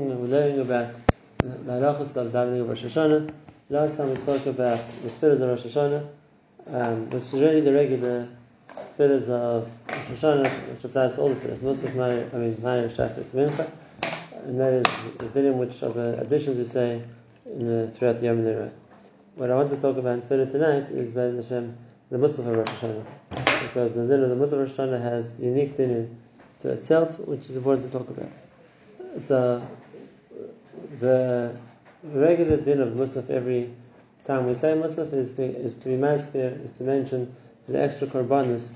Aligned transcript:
We're 0.00 0.16
learning 0.26 0.58
about 0.58 0.92
the 1.38 1.50
halachas 1.70 2.16
of 2.16 2.32
davening 2.32 2.62
of 2.62 2.68
Rosh 2.68 2.82
Hashanah. 2.82 3.32
Last 3.70 3.96
time 3.96 4.10
we 4.10 4.16
spoke 4.16 4.44
about 4.46 4.84
the 4.84 5.08
tefillahs 5.08 5.40
of 5.40 5.50
Rosh 5.50 5.72
Hashanah, 5.72 6.08
um, 6.66 7.10
which 7.10 7.22
is 7.22 7.34
really 7.34 7.60
the 7.60 7.72
regular 7.72 8.26
tefillahs 8.98 9.28
of 9.28 9.70
Rosh 9.88 10.06
Hashanah, 10.06 10.50
which 10.72 10.82
applies 10.82 11.14
to 11.14 11.20
all 11.20 11.28
the 11.28 11.36
fillers. 11.36 11.62
Most 11.62 11.84
of 11.84 11.94
my, 11.94 12.08
I 12.08 12.36
mean, 12.38 12.54
Ma'ir, 12.54 12.90
Shachris, 12.90 13.30
Mincha. 13.36 13.70
And 14.48 14.58
that 14.58 14.72
is 14.72 15.12
the 15.18 15.26
dinim 15.26 15.58
which 15.58 15.80
of 15.84 15.94
the 15.94 16.20
additions 16.20 16.58
we 16.58 16.64
say 16.64 17.00
the, 17.46 17.88
throughout 17.94 18.18
the 18.18 18.26
Yom 18.26 18.38
Nirah. 18.38 18.72
What 19.36 19.52
I 19.52 19.54
want 19.54 19.70
to 19.70 19.76
talk 19.76 19.96
about 19.96 20.14
in 20.14 20.22
tefillah 20.22 20.50
tonight 20.50 20.90
is 20.90 21.12
Be'ez 21.12 21.36
Hashem, 21.36 21.78
the 22.10 22.18
Musaf 22.18 22.40
of 22.40 22.46
Rosh 22.48 22.66
Hashanah. 22.66 23.04
Because 23.68 23.94
the 23.94 24.08
din 24.08 24.24
of 24.24 24.30
the 24.30 24.44
Musaf 24.44 24.54
of 24.54 24.58
Rosh 24.58 24.70
Hashanah 24.70 25.00
has 25.00 25.38
unique 25.40 25.76
dinim 25.76 26.16
to 26.62 26.70
itself, 26.70 27.20
which 27.20 27.48
is 27.48 27.54
important 27.54 27.92
to 27.92 27.96
talk 27.96 28.10
about. 28.10 28.32
So, 29.18 29.66
the 30.98 31.58
regular 32.02 32.56
din 32.56 32.80
of 32.80 32.88
Musaf 32.94 33.30
every 33.30 33.70
time 34.24 34.46
we 34.46 34.54
say 34.54 34.74
Musaf 34.74 35.12
is, 35.12 35.38
is 35.38 35.76
to 35.76 35.84
be 35.84 35.96
maskir, 35.96 36.62
is 36.64 36.72
to 36.72 36.84
mention 36.84 37.34
the 37.68 37.80
extra 37.80 38.06
korbanos 38.08 38.74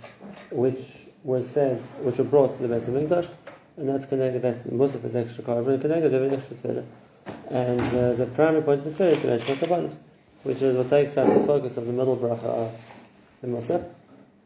which 0.51 0.98
was 1.24 1.48
said, 1.48 1.78
which 2.02 2.19
were 2.19 2.24
brought 2.24 2.56
to 2.56 2.66
the 2.66 2.74
Beis 2.74 2.88
Hamikdash, 2.88 3.28
and 3.77 3.88
that's 3.88 4.06
connected. 4.06 4.42
That's 4.42 4.64
Musaf 4.64 5.05
is 5.05 5.16
extra 5.16 5.45
korban 5.45 5.80
connected 5.80 6.12
with 6.12 6.33
extra 6.33 6.56
tefillah. 6.56 6.84
And 7.50 7.80
uh, 7.80 8.14
the 8.14 8.27
primary 8.34 8.62
point 8.62 8.86
of 8.86 8.97
the 8.97 9.05
tefillah 9.05 9.12
is 9.12 9.20
to 9.23 9.27
mention 9.27 9.59
the 9.59 9.66
korbanos, 9.66 9.98
which 10.45 10.62
is 10.62 10.77
what 10.77 10.89
takes 10.89 11.19
out 11.19 11.27
the 11.27 11.45
focus 11.47 11.77
of 11.77 11.86
the 11.86 11.92
middle 11.92 12.16
bracha 12.16 12.45
of 12.45 12.80
the 13.41 13.48
Musaf. 13.48 13.89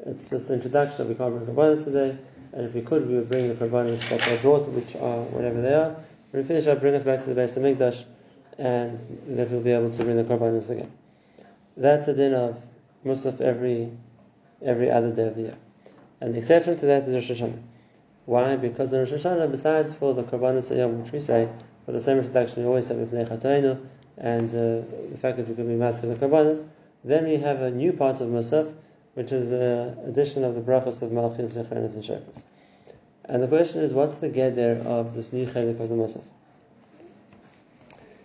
It's 0.06 0.30
just 0.30 0.48
the 0.48 0.54
introduction 0.54 1.02
of 1.02 1.16
bring 1.16 1.46
korbanos 1.46 1.84
today, 1.84 2.16
and 2.52 2.66
if 2.66 2.74
we 2.74 2.82
could, 2.82 3.08
we 3.08 3.16
would 3.16 3.28
bring 3.28 3.48
the 3.48 3.54
korbanos 3.54 4.08
that 4.10 4.20
they 4.20 4.36
brought, 4.38 4.68
which 4.68 4.94
are 4.96 5.22
whatever 5.22 5.60
they 5.62 5.74
are. 5.74 5.96
When 6.30 6.42
we 6.42 6.48
finish 6.48 6.66
up, 6.66 6.80
bring 6.80 6.94
us 6.94 7.02
back 7.02 7.24
to 7.24 7.34
the 7.34 7.40
Beis 7.40 7.58
Hamikdash, 7.58 8.04
and 8.58 8.98
then 9.26 9.50
we'll 9.50 9.60
be 9.60 9.72
able 9.72 9.90
to 9.90 10.04
bring 10.04 10.16
the 10.16 10.24
korbanos 10.24 10.68
again. 10.70 10.90
That's 11.76 12.08
a 12.08 12.14
din 12.14 12.34
of 12.34 12.62
Musaf 13.04 13.40
every 13.40 13.90
every 14.64 14.90
other 14.90 15.10
day 15.10 15.26
of 15.26 15.34
the 15.34 15.42
year. 15.42 15.56
And 16.20 16.34
the 16.34 16.38
exception 16.38 16.76
to 16.78 16.86
that 16.86 17.04
is 17.04 17.14
Rosh 17.14 17.40
Hashanah. 17.40 17.60
Why? 18.26 18.56
Because 18.56 18.92
in 18.92 19.00
Rosh 19.00 19.10
Hashanah, 19.10 19.50
besides 19.50 19.94
for 19.94 20.14
the 20.14 20.22
korbanos 20.22 20.70
ayam, 20.70 21.02
which 21.02 21.12
we 21.12 21.20
say, 21.20 21.48
for 21.84 21.92
the 21.92 22.00
same 22.00 22.18
introduction 22.18 22.62
we 22.62 22.68
always 22.68 22.86
say 22.86 22.96
with 22.96 23.12
Nechatainu, 23.12 23.84
and 24.18 24.50
uh, 24.50 24.86
the 25.10 25.18
fact 25.18 25.38
that 25.38 25.48
we 25.48 25.54
can 25.54 25.66
be 25.66 25.74
masked 25.74 26.02
the 26.02 26.14
korbanos, 26.14 26.66
then 27.02 27.24
we 27.24 27.38
have 27.38 27.60
a 27.62 27.70
new 27.70 27.92
part 27.92 28.20
of 28.20 28.28
Musaf, 28.28 28.72
which 29.14 29.32
is 29.32 29.48
the 29.48 29.96
addition 30.06 30.44
of 30.44 30.54
the 30.54 30.60
brachas 30.60 31.02
of 31.02 31.10
Malchus, 31.12 31.54
Zechanis, 31.54 31.94
and 31.94 32.04
Shofars. 32.04 32.44
And 33.24 33.42
the 33.42 33.46
question 33.46 33.82
is, 33.82 33.92
what's 33.92 34.16
the 34.16 34.28
geder 34.28 34.84
of 34.84 35.14
this 35.14 35.32
new 35.32 35.46
chelik 35.46 35.78
of 35.80 35.88
the 35.88 35.94
Musaf? 35.94 36.22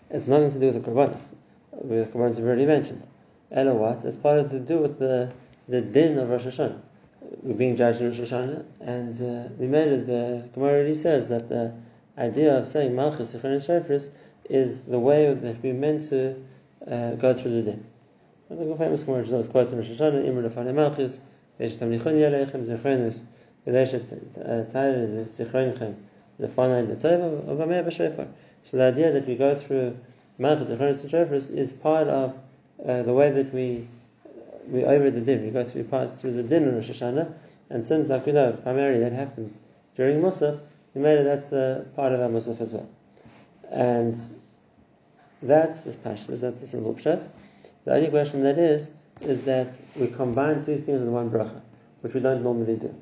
It's 0.09 0.27
nothing 0.27 0.51
to 0.51 0.59
do 0.59 0.71
with 0.71 0.83
the 0.83 0.91
korbanos. 0.91 1.33
The 1.71 2.09
korbanos 2.11 2.37
have 2.37 2.45
already 2.45 2.65
mentioned. 2.65 3.05
Ella 3.51 3.73
what? 3.75 4.03
It's 4.03 4.17
part 4.17 4.39
of 4.39 4.49
to 4.51 4.59
do 4.59 4.79
with 4.79 4.97
the, 4.99 5.31
the 5.67 5.81
din 5.81 6.17
of 6.17 6.29
Rosh 6.29 6.45
Hashanah. 6.45 6.81
We're 7.43 7.53
being 7.53 7.75
judged 7.75 8.01
in 8.01 8.09
Rosh 8.09 8.19
Hashanah, 8.19 8.65
and 8.79 9.13
uh, 9.21 9.49
we 9.57 9.67
made 9.67 9.87
it, 9.89 10.07
the 10.07 10.49
Gemara 10.53 10.73
already 10.73 10.95
says 10.95 11.29
that 11.29 11.49
the 11.49 11.73
idea 12.17 12.57
of 12.57 12.67
saying 12.67 12.95
Malchus, 12.95 13.33
Zechanis, 13.33 13.69
and 13.69 13.85
Shofars 13.85 14.09
is 14.49 14.83
the 14.83 14.99
way 14.99 15.33
that 15.33 15.61
we're 15.61 15.73
meant 15.73 16.09
to 16.09 16.41
uh, 16.89 17.11
go 17.15 17.33
through 17.33 17.61
the 17.61 17.71
din. 17.71 17.85
And 18.49 18.71
the 18.71 18.75
famous 18.77 19.01
is 19.01 19.07
in 19.07 19.17
Rosh 19.17 19.89
Hashanah, 19.89 20.25
Imr 20.25 20.49
Lefane 20.49 20.73
Malchus, 20.73 21.19
Zechanis, 21.59 23.21
so 23.67 23.73
the 28.77 28.83
idea 28.83 29.11
that 29.11 29.27
we 29.27 29.35
go 29.35 29.55
through 29.55 29.97
Malchus 30.37 30.69
and 30.69 30.81
and 30.81 30.95
Shofars 30.95 31.53
is 31.53 31.73
part 31.73 32.07
of 32.07 32.33
uh, 32.85 33.03
the 33.03 33.13
way 33.13 33.31
that 33.31 33.53
we 33.53 33.85
we 34.69 34.85
over 34.85 35.11
the 35.11 35.19
din. 35.19 35.43
We 35.43 35.51
go 35.51 35.65
through 35.65 35.81
we 35.81 35.87
pass 35.89 36.21
through 36.21 36.33
the 36.33 36.43
din 36.43 36.63
in 36.63 36.75
Rosh 36.75 36.91
Hashanah, 36.91 37.33
and 37.69 37.83
since 37.83 38.07
like 38.07 38.25
we 38.25 38.31
know 38.31 38.53
primarily 38.53 38.99
that 38.99 39.11
happens 39.11 39.59
during 39.95 40.21
Musaf, 40.21 40.61
we 40.93 41.01
made 41.01 41.19
it 41.19 41.23
that's 41.23 41.51
uh, 41.51 41.83
part 41.93 42.13
of 42.13 42.21
our 42.21 42.29
Musaf 42.29 42.61
as 42.61 42.71
well. 42.71 42.87
And 43.69 44.17
that's 45.41 45.81
this 45.81 45.97
passion, 45.97 46.39
that's 46.39 46.61
a 46.61 46.67
simple 46.67 46.93
pshat. 46.93 47.27
The 47.83 47.95
only 47.95 48.09
question 48.09 48.43
that 48.43 48.57
is 48.57 48.91
is 49.19 49.43
that 49.43 49.77
we 49.99 50.07
combine 50.07 50.63
two 50.63 50.77
things 50.77 51.01
in 51.01 51.11
one 51.11 51.29
bracha, 51.29 51.59
which 51.99 52.13
we 52.13 52.21
don't 52.21 52.43
normally 52.43 52.77
do. 52.77 52.95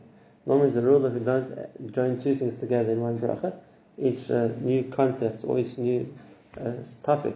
Normally, 0.45 0.67
it's 0.67 0.77
a 0.77 0.81
rule 0.81 0.99
that 0.99 1.13
we 1.13 1.19
don't 1.21 1.91
join 1.91 2.19
two 2.19 2.35
things 2.35 2.59
together 2.59 2.91
in 2.91 3.01
one 3.01 3.17
bracha. 3.17 3.55
Each 3.97 4.29
uh, 4.29 4.49
new 4.59 4.83
concept 4.83 5.43
or 5.43 5.57
each 5.57 5.77
new 5.77 6.13
uh, 6.59 6.73
topic 7.01 7.35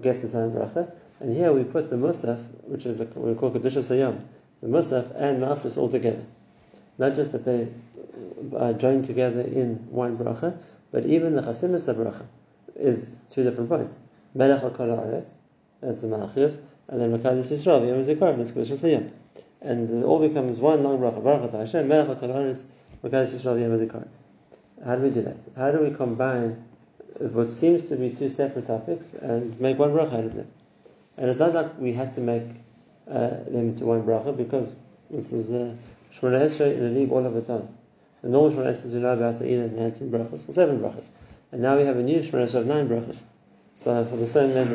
gets 0.00 0.24
its 0.24 0.34
own 0.34 0.52
bracha. 0.52 0.90
And 1.20 1.34
here 1.36 1.52
we 1.52 1.62
put 1.62 1.88
the 1.88 1.96
musaf, 1.96 2.44
which 2.64 2.84
is 2.84 2.98
the, 2.98 3.04
we 3.04 3.34
call 3.34 3.52
kedusha 3.52 3.82
sayam, 3.82 4.22
the 4.60 4.68
musaf 4.68 5.14
and 5.14 5.40
malchus 5.40 5.76
all 5.76 5.88
together. 5.88 6.24
Not 6.98 7.14
just 7.14 7.30
that 7.32 7.44
they 7.44 7.68
are 8.56 8.72
joined 8.72 9.04
together 9.04 9.42
in 9.42 9.76
one 9.90 10.18
bracha, 10.18 10.58
but 10.90 11.06
even 11.06 11.36
the 11.36 11.42
chasimus 11.42 11.94
bracha 11.94 12.26
is 12.74 13.14
two 13.30 13.44
different 13.44 13.70
points. 13.70 14.00
Melech 14.34 14.62
al 14.62 15.22
that's 15.80 16.00
the 16.00 16.08
malchus, 16.08 16.60
and 16.88 17.00
then 17.00 17.16
Makadis 17.16 17.52
Yisrael, 17.52 17.86
Yom 17.86 18.02
Zikar, 18.04 18.36
that's 18.36 18.50
kedusha 18.50 18.78
sayam 18.78 19.12
and 19.62 19.90
it 19.90 20.04
all 20.04 20.26
becomes 20.26 20.60
one 20.60 20.82
long 20.82 20.98
bracha. 20.98 21.22
Baruch 21.22 21.52
Hashem, 21.52 21.86
Melech 21.88 22.18
HaKol 22.18 22.64
Mekadosh 23.02 23.34
Yisrael 23.34 23.60
Yom 23.60 24.08
How 24.84 24.96
do 24.96 25.02
we 25.02 25.10
do 25.10 25.22
that? 25.22 25.36
How 25.56 25.70
do 25.70 25.80
we 25.80 25.90
combine 25.90 26.64
what 27.18 27.52
seems 27.52 27.88
to 27.88 27.96
be 27.96 28.10
two 28.10 28.28
separate 28.28 28.66
topics 28.66 29.14
and 29.14 29.58
make 29.60 29.78
one 29.78 29.90
bracha 29.90 30.14
out 30.14 30.24
of 30.24 30.34
them? 30.34 30.48
And 31.16 31.30
it's 31.30 31.38
not 31.38 31.54
like 31.54 31.78
we 31.78 31.92
had 31.92 32.12
to 32.12 32.20
make 32.20 32.44
uh, 33.08 33.28
them 33.28 33.70
into 33.70 33.84
one 33.84 34.02
bracha 34.02 34.36
because 34.36 34.74
this 35.10 35.32
is 35.32 35.50
a 35.50 35.76
Shemona 36.12 36.42
Esrei 36.42 36.76
in 36.76 36.84
a 36.84 36.90
league 36.90 37.10
all 37.12 37.24
of 37.24 37.36
its 37.36 37.50
own. 37.50 37.68
The 38.22 38.28
normal 38.28 38.50
Shemona 38.52 38.72
Esrei 38.72 38.92
we 38.92 39.00
know 39.00 39.12
about 39.12 39.40
are 39.40 39.46
either 39.46 39.68
19 39.68 40.10
brachas 40.10 40.48
or 40.48 40.52
7 40.52 40.80
brachas. 40.80 41.10
And 41.52 41.62
now 41.62 41.76
we 41.76 41.84
have 41.84 41.98
a 41.98 42.02
new 42.02 42.20
Shemona 42.20 42.44
Esrei 42.44 42.60
of 42.60 42.66
9 42.66 42.88
brachas. 42.88 43.22
So 43.76 44.04
for 44.04 44.16
the 44.16 44.26
same 44.26 44.54
measure, 44.54 44.74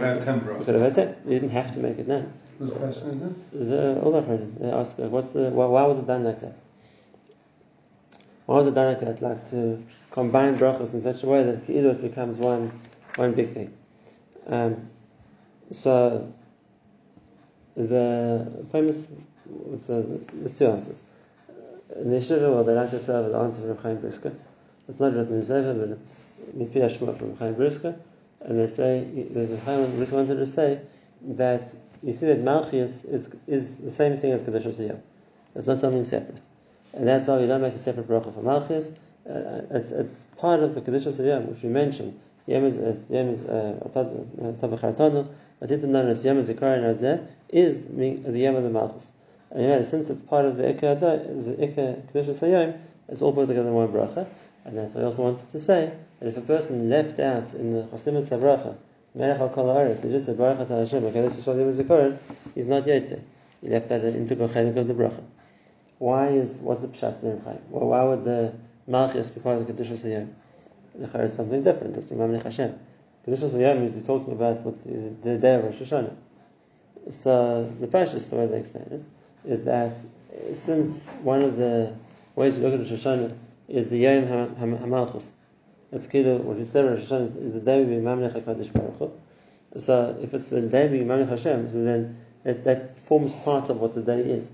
we 0.60 0.66
could 0.66 0.76
have 0.76 0.84
had 0.84 0.96
10. 0.96 1.16
We 1.26 1.34
didn't 1.36 1.50
have 1.50 1.74
to 1.74 1.80
make 1.80 2.00
it 2.00 2.08
9. 2.08 2.34
Whose 2.60 2.72
question 2.72 3.10
is 3.10 3.22
it? 3.22 3.52
The 3.52 4.02
Ulachrim. 4.04 4.60
They 4.60 4.72
ask, 4.72 4.98
what's 4.98 5.30
the, 5.30 5.52
why, 5.52 5.68
why 5.68 5.84
was 5.84 6.00
it 6.00 6.08
done 6.08 6.24
like 6.24 6.42
that? 6.42 6.60
Why 8.48 8.56
was 8.56 8.68
it 8.68 8.74
done 8.74 8.88
like 8.88 9.02
that? 9.02 9.22
Like 9.22 9.50
to 9.52 9.84
combine 10.10 10.58
brachas 10.58 10.94
in 10.94 11.02
such 11.02 11.24
a 11.24 11.28
way 11.28 11.44
that 11.44 11.70
it 11.70 12.02
becomes 12.02 12.40
one, 12.40 12.72
one 13.16 13.34
big 13.34 13.50
thing. 13.50 13.74
Um, 14.48 14.90
so, 15.72 16.34
the 17.76 18.66
famous, 18.72 19.12
so 19.80 20.22
there's 20.34 20.58
two 20.58 20.68
answers. 20.68 21.04
In 21.96 22.10
the 22.10 22.18
Yeshiva, 22.18 22.50
well, 22.52 22.64
they 22.64 22.74
like 22.74 22.90
to 22.92 23.00
serve 23.00 23.32
the 23.32 23.38
answer 23.38 23.62
from 23.62 23.78
Chaim 23.84 23.98
Brisker. 24.00 24.34
It's 24.88 25.00
not 25.00 25.14
written 25.14 25.40
just 25.40 25.52
Nimsefa, 25.52 25.80
but 25.80 25.90
it's 25.90 26.36
Mipi 26.56 27.18
from 27.18 27.38
Chaim 27.38 27.54
Brisker. 27.54 28.00
And 28.42 28.60
they 28.60 28.68
say, 28.68 29.04
the 29.04 29.60
Chaim 29.66 29.96
Brisker 29.98 30.16
wanted 30.16 30.36
to 30.38 30.46
say 30.46 30.82
that 31.22 31.76
you 32.04 32.14
see 32.14 32.28
that 32.28 32.40
Malchus 32.40 33.04
is, 33.04 33.30
is 33.48 33.78
the 33.80 33.92
same 33.92 34.18
thing 34.18 34.32
as 34.32 34.42
Kedushas 34.42 34.78
Hayom. 34.80 35.00
It's 35.56 35.68
not 35.68 35.80
something 35.80 36.06
separate. 36.06 36.42
And 36.94 37.08
that's 37.08 37.28
why 37.28 37.38
we 37.38 37.48
don't 37.48 37.62
make 37.62 37.74
a 37.74 37.80
separate 37.80 38.08
bracha 38.08 38.34
for 38.34 38.42
Malchus. 38.42 38.92
Uh, 39.30 39.62
it's, 39.72 39.92
it's 39.92 40.26
part 40.38 40.62
of 40.62 40.76
the 40.76 40.82
Kedushas 40.82 41.20
Hayom, 41.20 41.48
which 41.48 41.64
we 41.64 41.70
mentioned. 41.70 42.20
Yom 42.46 42.64
is 42.64 43.10
Yom 43.10 43.28
is 43.28 43.42
uh, 43.44 43.78
Tabachartanu, 43.94 45.28
Atitim 45.62 45.90
known 45.90 46.08
as 46.08 46.24
Yom 46.24 46.38
Zikarin 46.38 46.84
Azeh, 46.84 47.28
is 47.50 47.88
the 47.90 48.40
Yom 48.40 48.56
of 48.56 48.64
the 48.64 48.70
Malchus. 48.70 49.12
And 49.52 49.62
you 49.62 49.68
know, 49.68 49.82
since 49.82 50.10
it's 50.10 50.22
part 50.22 50.46
of 50.46 50.56
the 50.56 50.64
Ikka 50.64 51.00
the 51.00 51.68
Ikka 51.68 52.80
it's 53.10 53.22
all 53.22 53.34
put 53.34 53.48
together 53.48 53.70
in 53.70 53.74
one 53.74 53.88
bracha. 53.90 54.28
And 54.66 54.78
that's 54.78 54.94
why 54.94 55.02
I 55.02 55.06
also 55.06 55.24
wanted 55.24 55.50
to 55.50 55.60
say 55.60 55.94
that 56.20 56.28
if 56.28 56.38
a 56.38 56.42
person 56.42 56.90
left 56.90 57.20
out 57.20 57.54
in 57.54 57.72
the 57.72 57.84
Chasimus 57.84 58.30
Bracha 58.30 58.76
Melech 59.18 59.52
Kol 59.52 59.66
Haaretz, 59.66 60.04
he 60.04 60.12
just 60.12 60.28
said 60.28 60.38
Baruch 60.38 60.60
Atah 60.60 60.80
Hashem, 60.80 61.02
Hakadosh 61.02 61.32
Yisrael 61.32 61.58
Yom 61.58 61.74
Zikaron, 61.74 62.18
he's 62.54 62.68
not 62.68 62.84
Yetze. 62.84 63.20
He 63.62 63.68
left 63.68 63.90
an 63.90 64.14
integral 64.14 64.48
chelik 64.48 64.78
of 64.78 64.88
the 64.88 64.94
bracha. 64.94 65.24
Why 65.98 66.28
is, 66.28 66.62
what's 66.62 66.84
the 66.84 66.90
pshat 66.90 67.24
in 67.24 67.40
why 67.40 68.04
would 68.04 68.24
the 68.24 68.54
Malchus 68.86 69.32
be 69.32 69.42
part 69.42 69.58
of 69.58 69.66
the 69.66 69.74
Kedusha 69.74 69.94
Sayyam? 69.94 70.34
It's 71.00 71.36
something 71.36 71.64
different, 71.64 71.96
that's 71.96 72.10
the 72.10 72.16
Mamlech 72.16 72.44
Hashem. 72.44 72.78
Kedusha 73.26 73.50
Sayyam 73.50 73.84
is 73.86 74.00
talking 74.04 74.34
about 74.34 74.62
what 74.62 74.84
the 74.84 75.40
day 75.40 75.56
of 75.56 75.64
Rosh 75.64 75.82
Hashanah. 75.82 76.16
So, 77.10 77.74
the 77.80 77.88
Pashas, 77.88 78.30
the 78.30 78.36
way 78.36 78.46
they 78.46 78.60
explain 78.60 78.86
it, 78.92 79.04
is 79.46 79.66
that 79.66 79.98
since 80.54 81.10
one 81.24 81.42
of 81.42 81.58
the 81.58 81.96
ways 82.36 82.54
to 82.56 82.62
look 82.62 82.74
at 82.76 82.80
Rosh 82.82 83.04
Hashanah 83.04 83.36
is 83.68 83.90
the 83.90 83.98
Yom 83.98 84.26
HaMalchus, 84.26 85.32
it's 85.92 86.08
kilo, 86.08 86.38
what 86.38 86.58
you 86.58 86.66
said 86.66 86.86
Rosh 86.86 87.02
Hashanah 87.02 87.44
is, 87.44 87.54
the 87.54 87.60
day 87.60 87.84
we 87.84 87.96
Mamlech 87.96 88.34
HaKadosh 88.34 88.74
Baruch 88.74 88.98
Hu. 88.98 89.12
So 89.80 90.18
if 90.22 90.34
it's 90.34 90.48
the 90.48 90.62
day 90.62 90.90
we 90.90 91.00
Mamlech 91.00 91.30
Hashem, 91.30 91.70
so 91.70 91.84
then 91.84 92.18
that, 92.44 92.64
that 92.64 93.00
forms 93.00 93.34
part 93.34 93.70
of 93.70 93.80
what 93.80 93.96
the 93.96 94.02
day 94.02 94.22
is. 94.22 94.52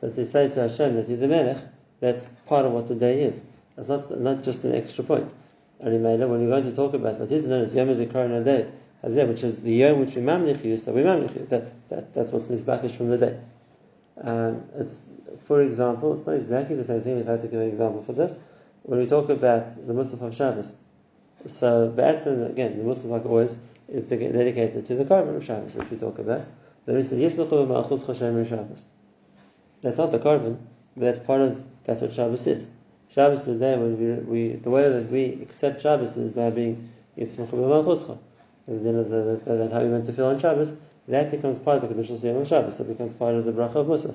So 0.00 0.10
to 0.10 0.26
say 0.26 0.48
to 0.50 0.60
Hashem 0.60 0.96
that 0.96 1.08
you're 1.08 1.18
the 1.18 1.28
Melech, 1.28 1.58
that's 2.00 2.24
part 2.46 2.66
of 2.66 2.72
what 2.72 2.88
the 2.88 2.94
day 2.94 3.22
is. 3.22 3.42
That's 3.76 3.88
not, 3.88 4.20
not 4.20 4.42
just 4.42 4.64
an 4.64 4.74
extra 4.74 5.04
point. 5.04 5.32
when 5.78 5.92
you're 5.92 6.28
going 6.28 6.64
to 6.64 6.74
talk 6.74 6.94
about 6.94 7.18
what 7.18 7.30
is 7.30 7.44
known 7.44 7.62
as 7.62 7.74
Yom 7.74 7.88
Zikaron 7.88 8.44
Day, 8.44 8.68
which 9.02 9.44
is 9.44 9.62
the 9.62 9.72
yom 9.72 10.00
which 10.00 10.14
we 10.14 10.22
mamlich 10.22 10.64
you, 10.64 10.78
so 10.78 10.92
we 10.92 11.02
mamlich 11.02 11.34
you. 11.34 11.46
That, 11.46 11.88
that, 11.88 12.14
that's 12.14 12.32
what's 12.32 12.46
mizbakish 12.46 12.92
from 12.92 13.10
the 13.10 13.18
day. 13.18 13.40
Um, 14.20 14.64
for 15.44 15.62
example, 15.62 16.14
it's 16.14 16.26
not 16.26 16.36
exactly 16.36 16.76
the 16.76 16.84
same 16.84 17.02
thing. 17.02 17.16
We've 17.16 17.26
had 17.26 17.42
to 17.42 17.48
give 17.48 17.60
an 17.60 17.68
example 17.68 18.02
for 18.02 18.12
this. 18.12 18.42
When 18.86 19.00
we 19.00 19.06
talk 19.06 19.28
about 19.30 19.66
the 19.84 19.92
Musaf 19.92 20.22
of 20.22 20.32
Shabbos, 20.32 20.76
so 21.46 21.92
Ba'atzim, 21.96 22.48
again, 22.48 22.78
the 22.78 22.84
Musaf, 22.84 23.06
like 23.06 23.26
always, 23.26 23.58
is 23.88 24.04
dedicated 24.04 24.86
to 24.86 24.94
the 24.94 25.04
carbon 25.04 25.34
of 25.34 25.44
Shabbos, 25.44 25.74
which 25.74 25.90
we 25.90 25.96
talk 25.96 26.20
about. 26.20 26.42
Then 26.84 26.94
we 26.94 27.02
say, 27.02 27.16
Yismachu 27.16 27.66
Ma'achuz 27.66 28.04
Chashem 28.04 28.48
Shabbos. 28.48 28.84
That's 29.82 29.98
not 29.98 30.12
the 30.12 30.20
carbon, 30.20 30.64
but 30.96 31.06
that's 31.06 31.18
part 31.18 31.40
of, 31.40 31.64
that's 31.82 32.00
what 32.00 32.14
Shabbos 32.14 32.46
is. 32.46 32.70
Shabbos 33.10 33.48
is 33.48 33.58
the 33.58 33.66
day 33.66 33.76
when 33.76 33.98
we, 33.98 34.50
we 34.50 34.56
the 34.56 34.70
way 34.70 34.88
that 34.88 35.10
we 35.10 35.40
accept 35.42 35.82
Shabbos 35.82 36.16
is 36.16 36.32
by 36.32 36.50
being 36.50 36.88
Yismachu 37.18 37.54
Ma'achuzcha. 37.54 38.18
Then 38.68 39.70
how 39.72 39.82
we 39.82 39.88
meant 39.88 40.06
to 40.06 40.12
feel 40.12 40.26
on 40.26 40.38
Shabbos, 40.38 40.78
that 41.08 41.32
becomes 41.32 41.58
part 41.58 41.82
of 41.82 41.88
the 41.88 41.94
Kedushas 42.00 42.22
Yom 42.22 42.36
of 42.36 42.46
Shabbos. 42.46 42.78
It 42.78 42.86
becomes 42.86 43.12
part 43.12 43.34
of 43.34 43.44
the 43.46 43.52
Bracha 43.52 43.76
of 43.76 43.88
Musaf, 43.88 44.14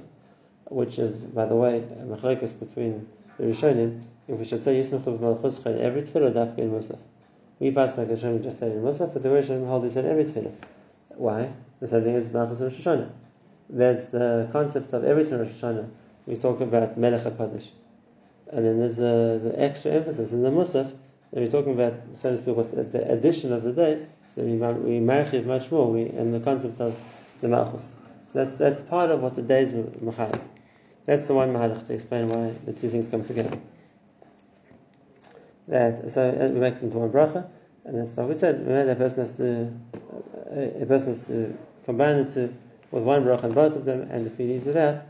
which 0.69 0.97
is, 0.97 1.25
by 1.25 1.45
the 1.45 1.57
way, 1.57 1.79
a 1.79 2.05
machlekes 2.05 2.57
between 2.57 3.09
the 3.37 3.43
Rishonim, 3.43 4.03
if 4.31 4.39
we 4.39 4.45
should 4.45 4.63
say 4.63 4.79
Yismachu 4.79 5.19
Ma'achuzcha 5.19 5.65
in 5.75 5.81
every 5.81 6.03
tefillah, 6.03 6.31
dafka 6.31 6.59
in 6.59 6.71
Musaf. 6.71 6.99
We 7.59 7.71
pass 7.71 7.97
like 7.97 8.09
Hashem 8.09 8.41
just 8.41 8.59
said 8.59 8.71
in 8.71 8.81
Musaf, 8.81 9.13
but 9.13 9.23
the 9.23 9.29
Rishonim 9.29 9.67
holds 9.67 9.93
it 9.95 10.05
in 10.05 10.09
every 10.09 10.23
tefillah. 10.23 10.53
Why? 11.09 11.51
The 11.81 11.87
same 11.89 12.03
thing 12.03 12.15
as 12.15 12.31
Malchus 12.31 12.61
Rosh 12.61 12.75
Hashanah. 12.75 13.11
There's 13.69 14.07
the 14.07 14.49
concept 14.53 14.93
of 14.93 15.03
every 15.03 15.25
Rosh 15.25 15.49
Hashanah. 15.49 15.89
We 16.25 16.37
talk 16.37 16.61
about 16.61 16.97
Melech 16.97 17.23
HaKadosh. 17.23 17.71
And 18.51 18.65
then 18.65 18.79
there's 18.79 18.99
uh, 18.99 19.39
the 19.43 19.53
extra 19.61 19.91
emphasis 19.91 20.31
in 20.31 20.43
the 20.43 20.49
Musaf, 20.49 20.89
and 21.33 21.45
we're 21.45 21.47
talking 21.51 21.73
about, 21.73 21.93
so 22.13 22.31
to 22.31 22.37
speak, 22.37 22.55
what's 22.55 22.71
the 22.71 23.11
addition 23.11 23.51
of 23.51 23.63
the 23.63 23.73
day. 23.73 24.05
So 24.33 24.43
we, 24.43 24.53
we 24.53 24.99
marchiv 25.05 25.45
much 25.45 25.71
more 25.71 25.91
we, 25.91 26.03
in 26.03 26.31
the 26.31 26.39
concept 26.39 26.79
of 26.79 26.97
the 27.41 27.49
Malchus. 27.49 27.93
So 28.31 28.45
that's, 28.45 28.51
that's 28.53 28.81
part 28.81 29.09
of 29.11 29.21
what 29.21 29.35
the 29.35 29.41
day 29.41 29.63
is. 29.63 29.73
That's 31.05 31.27
the 31.27 31.33
one 31.33 31.51
Mahalach 31.53 31.85
to 31.87 31.93
explain 31.93 32.29
why 32.29 32.53
the 32.65 32.71
two 32.71 32.89
things 32.89 33.07
come 33.07 33.25
together. 33.25 33.57
That 35.67 36.09
so 36.09 36.29
uh, 36.29 36.47
we 36.49 36.59
make 36.59 36.75
it 36.75 36.83
into 36.83 36.97
one 36.97 37.11
bracha, 37.11 37.47
and 37.85 37.97
that's 37.97 38.17
like 38.17 38.27
we 38.27 38.35
said. 38.35 38.67
A 38.67 38.95
person 38.95 39.19
has 39.19 39.37
to 39.37 39.71
a 40.81 40.85
person 40.85 41.09
has 41.09 41.27
to 41.27 41.57
combine 41.85 42.25
the 42.25 42.31
two 42.31 42.53
with 42.91 43.03
one 43.03 43.23
bracha 43.23 43.45
on 43.45 43.53
both 43.53 43.75
of 43.75 43.85
them, 43.85 44.01
and 44.11 44.27
if 44.27 44.37
he 44.37 44.45
leaves 44.45 44.67
it 44.67 44.75
out, 44.75 45.03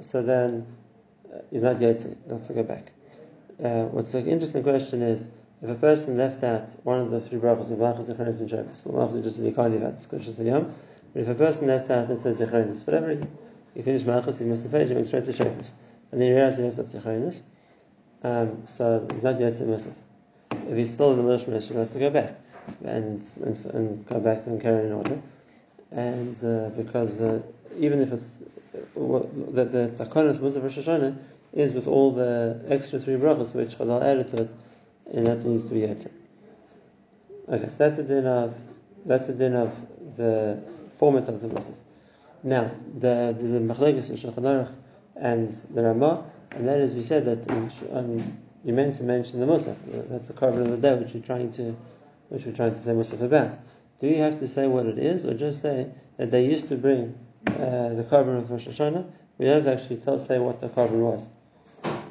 so 0.00 0.22
then 0.22 0.66
uh, 1.32 1.38
he's 1.50 1.62
not 1.62 1.76
yotze. 1.76 2.16
Don't 2.28 2.46
forget 2.46 2.66
back. 2.66 2.92
Uh, 3.62 3.84
what's 3.84 4.14
an 4.14 4.26
interesting 4.26 4.62
question 4.62 5.02
is 5.02 5.30
if 5.62 5.70
a 5.70 5.74
person 5.74 6.18
left 6.18 6.42
out 6.42 6.68
one 6.84 7.00
of 7.00 7.10
the 7.10 7.20
three 7.20 7.38
brachas 7.38 7.70
of 7.70 7.78
Malchus, 7.78 8.08
Zechanis, 8.08 8.40
and 8.40 8.50
Shabbos, 8.50 8.82
well, 8.84 9.06
Malchus 9.06 9.24
just 9.24 9.40
you 9.40 9.52
can't 9.52 9.72
leave 9.72 9.82
out 9.82 9.98
the 9.98 10.44
Yom, 10.44 10.74
but 11.14 11.22
if 11.22 11.28
a 11.28 11.34
person 11.34 11.66
left 11.66 11.90
out 11.90 12.10
and 12.10 12.20
says 12.20 12.40
Zechanis, 12.40 12.84
for 12.84 12.90
whatever 12.90 13.08
reason, 13.08 13.30
he 13.74 13.82
finished 13.82 14.06
Malchus, 14.06 14.38
he 14.38 14.44
missed 14.44 14.64
the 14.64 14.68
page, 14.68 14.88
he 14.88 14.94
went 14.94 15.06
straight 15.06 15.24
to 15.24 15.32
Shabbos, 15.32 15.72
and 16.12 16.20
then 16.20 16.28
he 16.28 16.34
realized 16.34 16.58
he 16.58 16.64
left 16.64 16.78
out 16.78 16.84
Zechanis, 16.86 17.42
um, 18.22 18.62
so 18.66 19.06
he's 19.12 19.22
not 19.22 19.40
yet 19.40 19.52
Musaf. 19.54 19.94
If 20.50 20.76
he's 20.76 20.92
still 20.92 21.12
in 21.12 21.24
the 21.24 21.32
Mishmash, 21.32 21.68
he 21.68 21.74
has 21.74 21.92
to 21.92 21.98
go 21.98 22.10
back 22.10 22.34
and, 22.84 23.22
and, 23.42 23.64
and 23.66 24.06
go 24.06 24.20
back 24.20 24.44
to 24.44 24.50
the 24.50 24.60
carry 24.60 24.90
order. 24.90 25.20
And 25.92 26.36
uh, 26.44 26.70
because 26.70 27.20
uh, 27.20 27.42
even 27.76 28.00
if 28.00 28.12
it's 28.12 28.40
uh, 28.74 28.78
the 28.96 29.64
the 29.64 29.92
Takonis 29.96 30.38
Musaf 30.38 30.62
Rosh 30.62 30.78
Hashanah 30.78 31.16
is 31.52 31.72
with 31.72 31.86
all 31.86 32.12
the 32.12 32.64
extra 32.68 32.98
three 32.98 33.14
brachas 33.14 33.54
which 33.54 33.76
Chazal 33.76 34.02
added 34.02 34.28
to 34.28 34.42
it, 34.42 34.54
and 35.12 35.26
that 35.26 35.44
needs 35.44 35.66
to 35.68 35.74
be 35.74 35.80
Yetzir. 35.80 36.10
Okay, 37.48 37.68
so 37.68 37.76
that's 37.78 37.96
the 37.96 38.02
din 38.02 38.26
of 38.26 38.56
that's 39.04 39.28
the 39.28 39.32
din 39.32 39.54
of 39.54 39.72
the 40.16 40.62
format 40.98 41.28
of 41.28 41.40
the 41.40 41.48
Musaf. 41.48 41.74
Now, 42.42 42.70
the, 42.96 43.34
there's 43.36 43.54
a 43.54 43.60
Machlekes 43.60 44.10
and 45.16 45.50
the 45.50 45.82
Ramah, 45.82 46.30
and 46.52 46.68
that 46.68 46.78
is 46.78 46.94
we 46.94 47.02
said 47.02 47.24
that 47.24 47.48
um, 47.92 48.38
you 48.64 48.72
meant 48.72 48.96
to 48.96 49.02
mention 49.02 49.40
the 49.40 49.46
Musaf. 49.46 49.76
That's 50.08 50.28
the 50.28 50.34
carbon 50.34 50.62
of 50.62 50.70
the 50.70 50.76
day 50.76 50.94
which 50.94 51.14
you're 51.14 51.22
trying 51.22 51.52
to 51.52 51.76
which 52.28 52.44
we're 52.44 52.52
trying 52.52 52.74
to 52.74 52.80
say 52.80 52.92
Musaf 52.92 53.20
about. 53.20 53.58
Do 54.00 54.08
you 54.08 54.16
have 54.16 54.38
to 54.40 54.48
say 54.48 54.66
what 54.66 54.86
it 54.86 54.98
is, 54.98 55.24
or 55.24 55.34
just 55.34 55.62
say 55.62 55.90
that 56.16 56.30
they 56.30 56.44
used 56.44 56.68
to 56.68 56.76
bring 56.76 57.18
uh, 57.46 57.90
the 57.90 58.06
carbon 58.08 58.36
of 58.36 58.50
Rosh 58.50 58.66
Hashanah? 58.66 59.10
We 59.38 59.46
don't 59.46 59.66
actually 59.66 59.96
tell 59.96 60.18
say 60.18 60.38
what 60.38 60.60
the 60.60 60.68
carbon 60.68 61.00
was. 61.00 61.28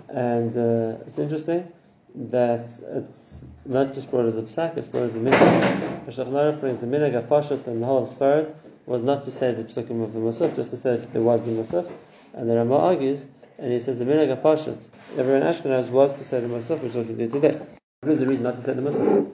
And 0.09 0.55
uh, 0.55 1.03
it's 1.07 1.19
interesting 1.19 1.71
that 2.15 2.61
it's 2.61 3.43
not 3.65 3.93
just 3.93 4.09
brought 4.09 4.25
as 4.25 4.37
a 4.37 4.43
psak, 4.43 4.77
it's 4.77 4.87
brought 4.87 5.03
as 5.03 5.15
a 5.15 5.19
minhag. 5.19 6.05
Shulchan 6.07 6.59
brings 6.59 6.81
a 6.81 6.87
minhag, 6.87 7.17
a 7.17 7.21
pashat, 7.23 7.67
and 7.67 7.81
the 7.81 7.85
whole 7.85 8.03
of 8.03 8.09
Sfarad 8.09 8.53
was 8.85 9.01
not 9.01 9.23
to 9.23 9.31
say 9.31 9.53
the 9.53 9.63
psukim 9.63 10.03
of 10.03 10.13
the 10.13 10.19
Musaf, 10.19 10.55
just 10.55 10.69
to 10.69 10.77
say 10.77 10.97
that 10.97 11.11
there 11.11 11.21
was 11.21 11.45
the 11.45 11.51
Musaf. 11.51 11.91
And 12.33 12.49
the 12.49 12.55
Ramah 12.55 12.77
argues, 12.77 13.25
and 13.57 13.71
he 13.71 13.79
says 13.79 13.99
the 13.99 14.05
minhag 14.05 14.31
a 14.31 14.37
pashat, 14.37 14.87
everyone 15.17 15.41
Ashkenaz 15.41 15.89
was 15.89 16.17
to 16.17 16.23
say 16.23 16.39
the 16.39 16.47
Musaf, 16.47 16.79
which 16.79 16.89
is 16.89 16.95
what 16.95 17.07
we 17.07 17.15
did 17.15 17.31
today. 17.31 17.59
What 18.01 18.11
is 18.11 18.19
the 18.19 18.27
reason 18.27 18.43
not 18.43 18.55
to 18.55 18.61
say 18.61 18.73
the 18.73 18.81
Musaf? 18.81 19.31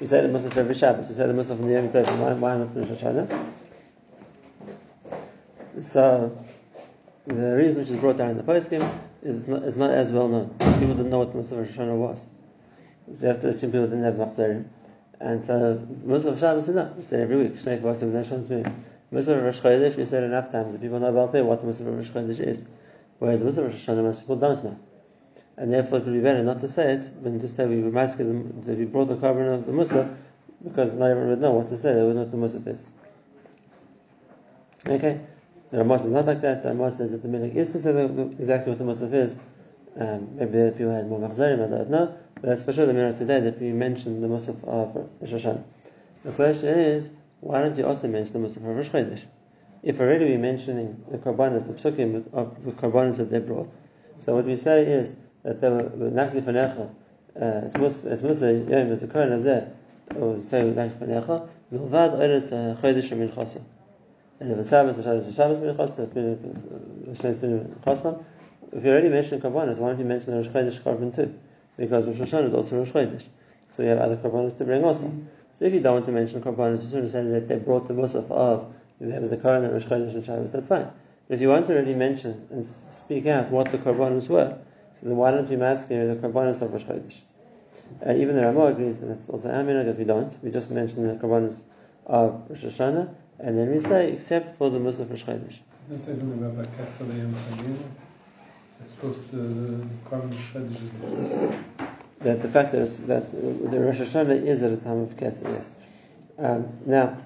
We 0.00 0.06
say 0.06 0.20
the 0.20 0.28
Musaf 0.28 0.56
every 0.56 0.74
Shabbos. 0.74 1.08
We 1.08 1.14
say 1.14 1.26
the 1.26 1.32
Musaf 1.32 1.58
in 1.58 1.68
the 1.68 1.74
Yom 1.74 1.88
Tov. 1.88 2.06
Why, 2.18 2.32
why 2.34 2.58
not 2.58 2.72
finish 2.72 2.88
Hashanah? 2.88 3.52
So 5.80 6.38
the 7.26 7.56
reason 7.56 7.78
which 7.78 7.90
is 7.90 7.96
brought 7.96 8.16
down 8.16 8.30
in 8.30 8.36
the 8.38 8.42
poskim 8.42 8.88
is 9.22 9.36
it's 9.36 9.46
not, 9.46 9.76
not 9.76 9.90
as 9.90 10.10
well 10.10 10.28
known. 10.28 10.54
People 10.78 10.94
didn't 10.94 11.10
know 11.10 11.18
what 11.18 11.32
the 11.32 11.38
Musaf 11.38 11.66
Hashanah 11.66 11.96
was. 11.96 12.26
So 13.12 13.26
you 13.26 13.28
have 13.28 13.40
to 13.40 13.48
assume 13.48 13.72
people 13.72 13.86
didn't 13.86 14.04
have 14.04 14.14
Machzerim. 14.14 14.66
And 15.20 15.44
so 15.44 15.86
Musaf 16.06 16.38
Shabbos 16.38 16.68
we 16.68 16.74
know. 16.74 16.92
We 16.96 17.02
say 17.02 17.20
every 17.20 17.36
week. 17.36 17.56
Shnei 17.56 17.80
Kvasim 17.80 18.12
Neshon 18.12 18.46
Tmim. 18.46 18.72
Musaf 19.12 19.42
Rosh 19.42 19.60
Chodesh 19.60 19.96
we 19.96 20.04
said 20.04 20.24
enough 20.24 20.50
times 20.50 20.72
that 20.72 20.80
people 20.82 20.98
know 20.98 21.08
about 21.08 21.32
what 21.44 21.60
the 21.60 21.68
Musaf 21.68 21.96
Rosh 21.96 22.10
Chodesh 22.10 22.40
is. 22.40 22.66
Whereas 23.18 23.40
the 23.40 23.50
Musaf 23.50 23.64
Rosh 23.64 23.86
Hashanah 23.86 24.02
most 24.02 24.20
people 24.20 24.36
don't 24.36 24.64
know 24.64 24.78
and 25.56 25.72
therefore 25.72 25.98
it 25.98 26.04
would 26.04 26.14
be 26.14 26.20
better 26.20 26.42
not 26.42 26.60
to 26.60 26.68
say 26.68 26.92
it, 26.92 27.10
but 27.22 27.40
to 27.40 27.48
say 27.48 27.66
we 27.66 27.80
were 27.80 27.90
that 27.90 28.76
we 28.78 28.84
brought 28.84 29.08
the 29.08 29.16
carbon 29.16 29.46
of 29.46 29.64
the 29.64 29.72
Musa, 29.72 30.14
because 30.62 30.92
not 30.94 31.10
everyone 31.10 31.30
would 31.30 31.40
know 31.40 31.52
what 31.52 31.68
to 31.68 31.76
say, 31.76 31.94
they 31.94 32.02
would 32.02 32.16
not 32.16 32.32
know 32.32 32.38
what 32.38 32.52
the 32.52 32.58
Musa 32.58 32.70
is. 32.70 32.88
Okay? 34.86 35.20
The 35.70 35.78
Ramos 35.78 36.04
is 36.04 36.12
not 36.12 36.26
like 36.26 36.42
that. 36.42 36.62
The 36.62 36.68
Ramos 36.68 36.98
says 36.98 37.12
that 37.12 37.22
the 37.22 37.28
minhag 37.28 37.54
is 37.54 37.72
to 37.72 37.78
say 37.78 37.90
exactly 38.38 38.72
what 38.72 38.78
the 38.78 38.84
Musaf 38.84 39.12
is. 39.12 39.36
Um, 39.98 40.36
maybe 40.36 40.70
people 40.72 40.92
had 40.92 41.08
more 41.08 41.18
machzarim, 41.18 41.64
I 41.64 41.76
don't 41.76 41.90
know. 41.90 42.16
But 42.34 42.42
that's 42.42 42.62
for 42.62 42.72
sure 42.72 42.86
the 42.86 42.92
minhag 42.92 43.18
today 43.18 43.40
that 43.40 43.60
we 43.60 43.72
mentioned 43.72 44.22
the 44.22 44.28
Musaf 44.28 44.62
of 44.64 44.94
Rosh 45.20 45.32
Hashanah. 45.32 45.64
The 46.22 46.32
question 46.32 46.78
is, 46.78 47.16
why 47.40 47.62
don't 47.62 47.76
you 47.76 47.86
also 47.86 48.08
mention 48.08 48.40
the 48.40 48.46
Musaf 48.46 48.58
of 48.58 48.64
Rosh 48.64 48.90
Chodesh? 48.90 49.24
If 49.86 50.00
already 50.00 50.24
we're 50.24 50.38
mentioning 50.38 51.00
the 51.08 51.18
karbanas, 51.18 51.68
the 51.68 51.74
psukim 51.74 52.24
of 52.32 52.64
the 52.64 52.72
karbanas 52.72 53.18
that 53.18 53.30
they 53.30 53.38
brought, 53.38 53.68
so 54.18 54.34
what 54.34 54.44
we 54.44 54.56
say 54.56 54.84
is 54.84 55.14
that 55.44 55.60
they 55.60 55.70
were 55.70 55.84
nakli 55.84 56.42
fanecha, 56.42 56.90
uh, 57.40 57.40
as 57.40 57.76
Musa 57.76 58.52
yom 58.52 58.90
as 58.90 59.04
a 59.04 59.06
kohen 59.06 59.30
hazeh, 59.30 59.70
or 60.16 60.40
say 60.40 60.64
nakli 60.64 60.90
fanecha, 60.90 61.48
milvad 61.72 62.18
eretz 62.18 62.50
uh, 62.50 62.74
chodesh 62.80 63.16
min 63.16 63.28
chasa. 63.28 63.62
And 64.40 64.50
if 64.50 64.58
it's 64.58 64.70
Shabbos, 64.70 64.96
Shabbos, 65.04 65.32
Shabbos 65.32 65.60
min 65.60 65.76
chasa, 65.76 66.12
min 66.16 67.76
chasa. 67.84 68.24
If 68.72 68.84
you 68.84 68.90
already 68.90 69.08
mentioned 69.08 69.40
karbanas, 69.40 69.78
why 69.78 69.90
don't 69.90 70.00
you 70.00 70.04
mention 70.04 70.32
the 70.32 70.38
Rosh 70.38 70.48
Chodesh 70.48 70.82
carbon 70.82 71.12
too? 71.12 71.32
Because 71.76 72.08
Rosh 72.08 72.28
Hashanah 72.28 72.48
is 72.48 72.54
also 72.54 72.80
Rosh 72.80 72.90
Chodesh. 72.90 73.22
So 73.70 73.84
you 73.84 73.90
have 73.90 73.98
other 73.98 74.16
karbanas 74.16 74.58
to 74.58 74.64
bring 74.64 74.82
also. 74.82 75.12
So 75.52 75.64
if 75.64 75.72
you 75.72 75.78
don't 75.78 75.94
want 75.94 76.06
to 76.06 76.12
mention 76.12 76.42
karbanas, 76.42 76.82
you 76.82 76.90
should 76.90 77.08
say 77.08 77.22
that 77.22 77.46
they 77.46 77.58
brought 77.58 77.86
the 77.86 77.94
musaf 77.94 78.28
of 78.32 78.74
there 79.00 79.20
was 79.20 79.32
a 79.32 79.36
Kohen 79.36 79.64
and 79.64 79.72
Rosh 79.72 79.84
Chodesh 79.84 80.14
and 80.14 80.24
Shabbos, 80.24 80.52
that's 80.52 80.68
fine. 80.68 80.90
But 81.28 81.34
if 81.34 81.40
you 81.40 81.48
want 81.48 81.66
to 81.66 81.74
already 81.74 81.94
mention 81.94 82.46
and 82.50 82.64
speak 82.64 83.26
out 83.26 83.50
what 83.50 83.72
the 83.72 83.78
karbanas 83.78 84.28
were, 84.28 84.58
so 84.94 85.06
then 85.06 85.16
why 85.16 85.30
don't 85.32 85.48
we 85.48 85.56
mask 85.56 85.88
the 85.88 85.94
karbanos 85.94 86.62
of 86.62 86.72
Rosh 86.72 86.84
Chodesh? 86.84 87.20
Uh, 88.04 88.14
even 88.14 88.34
the 88.34 88.42
Ramah 88.42 88.66
agrees, 88.66 89.02
and 89.02 89.12
it's 89.12 89.28
also 89.28 89.48
Aminag 89.48 89.86
if 89.86 89.96
we 89.96 90.04
don't. 90.04 90.36
We 90.42 90.50
just 90.50 90.70
mention 90.70 91.06
the 91.06 91.14
karbanos 91.14 91.64
of 92.06 92.44
Rosh 92.48 92.64
Hashanah, 92.64 93.14
and 93.38 93.58
then 93.58 93.70
we 93.70 93.80
say, 93.80 94.12
except 94.12 94.56
for 94.56 94.70
the 94.70 94.78
Musaf 94.78 95.10
Rosh 95.10 95.24
Chodesh. 95.24 95.58
Does 95.88 96.00
it 96.00 96.04
say 96.04 96.14
something 96.16 96.44
about 96.44 96.66
Kesser 96.76 97.06
Yom 97.06 97.34
Chayin? 97.34 97.76
It's 98.80 98.90
supposed 98.92 99.30
to, 99.30 99.36
the 99.36 99.86
carbon 100.08 100.30
Rosh 100.30 100.52
Chodesh 100.52 101.22
is 101.22 101.30
That 102.20 102.42
the 102.42 102.48
fact 102.48 102.72
that, 102.72 102.86
that 103.06 103.30
the 103.70 103.80
Rosh 103.80 104.00
Hashanah 104.00 104.42
is 104.42 104.62
at 104.62 104.72
a 104.72 104.76
time 104.76 105.00
of 105.00 105.16
Kesser, 105.16 105.52
yes. 105.52 105.74
Um, 106.38 106.68
now, 106.86 107.18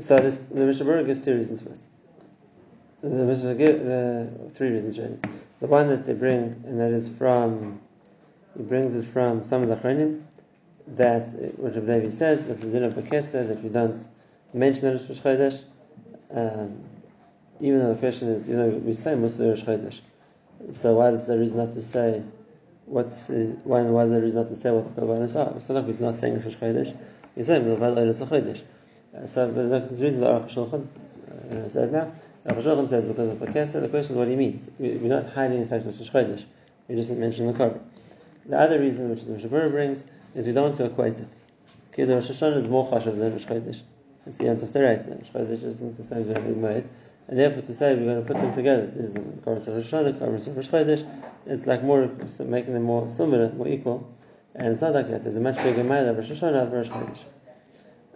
so 0.00 0.18
this, 0.18 0.38
the 0.38 0.66
Mishnah 0.66 1.04
gives 1.04 1.24
two 1.24 1.36
reasons 1.36 1.62
for 1.62 1.70
this. 1.70 1.88
The 3.02 3.08
Mishnah 3.08 3.54
gives 3.54 4.56
three 4.56 4.70
reasons 4.70 4.98
really. 4.98 5.18
The 5.60 5.66
one 5.66 5.88
that 5.88 6.04
they 6.06 6.12
bring, 6.12 6.62
and 6.66 6.80
that 6.80 6.90
is 6.90 7.08
from, 7.08 7.80
he 8.56 8.62
brings 8.62 8.94
it 8.94 9.04
from 9.04 9.44
some 9.44 9.62
of 9.62 9.68
the 9.68 9.76
Chronim, 9.76 10.22
that 10.88 11.32
what 11.58 11.74
Rabbi 11.74 11.94
Levi 11.94 12.10
said, 12.10 12.46
that's 12.46 12.62
the 12.62 12.68
din 12.68 12.84
of 12.84 12.94
that 12.94 13.60
we 13.62 13.68
don't 13.68 14.06
mention 14.52 14.84
that 14.84 14.94
it's 14.94 15.08
Rosh 15.08 15.20
Chodesh, 15.20 15.64
um, 16.30 16.84
even 17.60 17.78
though 17.80 17.94
the 17.94 18.00
question 18.00 18.28
is, 18.28 18.48
you 18.48 18.56
know, 18.56 18.68
we 18.68 18.92
say 18.92 19.14
Musa 19.14 19.48
Rosh 19.48 19.62
Chodesh. 19.62 20.00
So 20.72 20.94
why 20.94 21.10
is 21.10 21.26
there 21.26 21.38
reason 21.38 21.58
not 21.58 21.72
to 21.72 21.82
say 21.82 22.22
what's 22.86 23.28
why 23.28 23.82
why 23.82 24.04
is 24.04 24.10
there 24.10 24.20
reason 24.20 24.40
not 24.40 24.48
to 24.48 24.56
say 24.56 24.70
what 24.70 24.94
the 24.94 25.00
korbanos 25.00 25.36
are? 25.36 25.56
It's 25.56 25.68
not 25.68 25.76
like 25.76 25.86
he's 25.86 26.00
not 26.00 26.16
saying 26.16 26.34
it's 26.34 26.44
Rosh 26.44 26.56
Chodesh. 26.56 26.96
Saying 27.40 27.66
the 27.66 27.76
Val 27.76 27.98
Oros 27.98 28.20
Chodesh. 28.20 28.62
So 29.24 29.50
the 29.50 29.88
reason 29.90 30.20
the 30.20 30.26
Aruch 30.26 30.50
Shulchan 30.50 30.86
uh, 31.50 31.68
said 31.68 31.92
now. 31.92 32.12
Aruch 32.46 32.62
Shulchan 32.62 32.88
says 32.88 33.06
because 33.06 33.30
of 33.30 33.38
Pakesa. 33.38 33.80
The 33.80 33.88
question 33.88 34.14
is 34.14 34.18
what 34.18 34.28
he 34.28 34.36
means. 34.36 34.70
We, 34.78 34.96
are 34.96 34.98
not 34.98 35.32
hiding 35.32 35.60
the 35.60 35.66
fact 35.66 35.84
that 35.84 35.98
it's 35.98 36.10
Chodesh. 36.10 36.44
We 36.86 36.94
just 36.96 37.10
mention 37.10 37.46
the 37.46 37.52
korban. 37.54 37.80
The 38.44 38.58
other 38.58 38.78
reason 38.78 39.10
which 39.10 39.24
the 39.24 39.32
Mishnah 39.32 39.48
Berurah 39.48 39.70
brings 39.70 40.04
is 40.34 40.46
we 40.46 40.52
don't 40.52 40.64
want 40.64 40.76
to 40.76 40.84
equate 40.84 41.18
it. 41.18 41.40
Kid 41.92 42.10
Rosh 42.10 42.30
Hashanah 42.30 42.56
is 42.56 42.68
more 42.68 42.86
chashav 42.86 43.18
than 43.18 43.32
Rosh 43.32 43.46
Chodesh. 43.46 43.80
It's 44.26 44.38
the 44.38 44.48
end 44.48 44.62
of 44.62 44.72
the 44.72 44.80
race. 44.80 45.08
Rosh 45.08 45.30
Chodesh 45.30 45.62
isn't 45.62 45.96
the 45.96 46.04
same 46.04 46.30
as 46.30 46.36
Moed. 46.36 46.86
And 47.28 47.38
therefore, 47.38 47.62
to 47.62 47.74
say 47.74 47.94
we're 47.94 48.04
going 48.04 48.24
to 48.24 48.32
put 48.32 48.40
them 48.40 48.54
together 48.54 48.92
is 48.94 49.14
the 49.14 49.20
Korban 49.20 49.66
Rosh 49.66 49.92
Hashanah, 49.92 50.18
Korban 50.18 50.56
Rosh 50.56 50.68
Chodesh. 50.68 51.22
It's 51.46 51.66
like 51.66 51.82
more 51.82 52.10
making 52.40 52.74
them 52.74 52.82
more 52.82 53.08
similar, 53.08 53.50
more 53.52 53.66
equal. 53.66 54.12
And 54.54 54.68
it's 54.68 54.82
not 54.82 54.92
like 54.92 55.08
that. 55.10 55.24
There's 55.24 55.36
a 55.36 55.40
much 55.40 55.56
bigger 55.56 55.82
mile 55.82 56.06
of 56.06 56.16
Rosh 56.16 56.30
Hashanah 56.30 56.64
of 56.64 56.72
Rosh 56.72 56.88
Chodesh. 56.88 57.24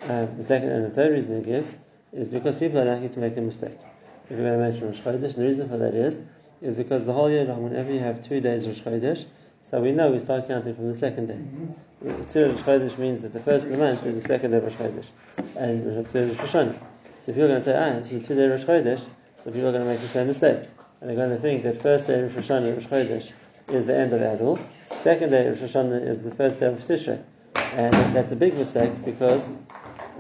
Um, 0.03 0.37
the 0.37 0.43
second 0.43 0.71
and 0.71 0.85
the 0.85 0.91
third 0.91 1.13
reason 1.13 1.35
it 1.35 1.45
gives 1.45 1.77
is 2.13 2.29
because 2.29 2.57
people 2.57 2.79
are 2.79 2.85
likely 2.85 3.09
to 3.11 3.21
make 3.21 3.37
a 3.37 3.41
mistake. 3.41 3.79
If 4.25 4.31
you're 4.31 4.41
going 4.41 4.59
to 4.59 4.59
mention 4.59 4.87
Rosh 4.87 5.01
Chodesh, 5.01 5.37
the 5.37 5.43
reason 5.43 5.69
for 5.69 5.79
that 5.79 5.95
is 5.95 6.25
is 6.63 6.75
because 6.75 7.07
the 7.07 7.13
whole 7.13 7.31
year 7.31 7.45
long, 7.45 7.65
whenever 7.65 7.91
you 7.93 8.01
have 8.01 8.23
two 8.23 8.41
days 8.41 8.67
of 8.67 8.71
Rosh 8.71 8.81
Chodesh, 8.81 9.25
so 9.63 9.81
we 9.81 9.93
know 9.93 10.11
we 10.11 10.19
start 10.19 10.47
counting 10.49 10.75
from 10.75 10.89
the 10.89 10.95
second 10.95 11.27
day. 11.27 11.35
Mm-hmm. 11.35 12.25
Two 12.29 12.47
Rosh 12.47 12.61
Chodesh 12.61 12.99
means 12.99 13.23
that 13.23 13.33
the 13.33 13.41
first 13.41 13.67
of 13.67 13.73
the 13.73 13.79
month 13.79 14.05
is 14.07 14.17
the 14.17 14.23
second 14.23 14.53
day 14.53 14.59
of 14.59 14.65
Rosh 14.65 14.75
Chodesh, 14.75 15.09
and 15.57 15.97
Rosh 15.97 16.07
Hashanah. 16.07 16.79
So 17.21 17.33
if 17.33 17.37
you're 17.37 17.49
going 17.49 17.61
to 17.61 17.65
say, 17.65 17.77
ah, 17.77 17.99
this 17.99 18.13
is 18.13 18.25
a 18.25 18.27
two-day 18.27 18.49
Rosh 18.49 18.65
Chodesh, 18.65 19.07
so 19.45 19.51
people 19.51 19.69
are 19.69 19.73
going 19.73 19.85
to 19.85 19.91
make 19.91 20.01
the 20.01 20.09
same 20.09 20.27
mistake. 20.27 20.61
And 21.01 21.09
they're 21.09 21.17
going 21.17 21.31
to 21.31 21.37
think 21.37 21.63
that 21.65 21.81
first 21.81 22.07
day 22.07 22.23
of 22.23 22.35
Rosh 22.35 22.51
Hashanah, 22.51 22.75
Rosh 22.75 22.87
Chodesh, 22.87 23.33
is 23.69 23.87
the 23.87 23.97
end 23.97 24.13
of 24.13 24.21
Elul. 24.21 24.59
Second 24.97 25.31
day 25.31 25.47
of 25.47 25.61
Rosh 25.61 25.71
Hashanah 25.71 26.07
is 26.07 26.25
the 26.25 26.35
first 26.35 26.61
day 26.61 26.67
of 26.67 26.75
Tishrei. 26.77 27.23
And 27.75 27.93
that's 28.15 28.33
a 28.33 28.37
big 28.37 28.55
mistake 28.55 28.93
because 29.05 29.51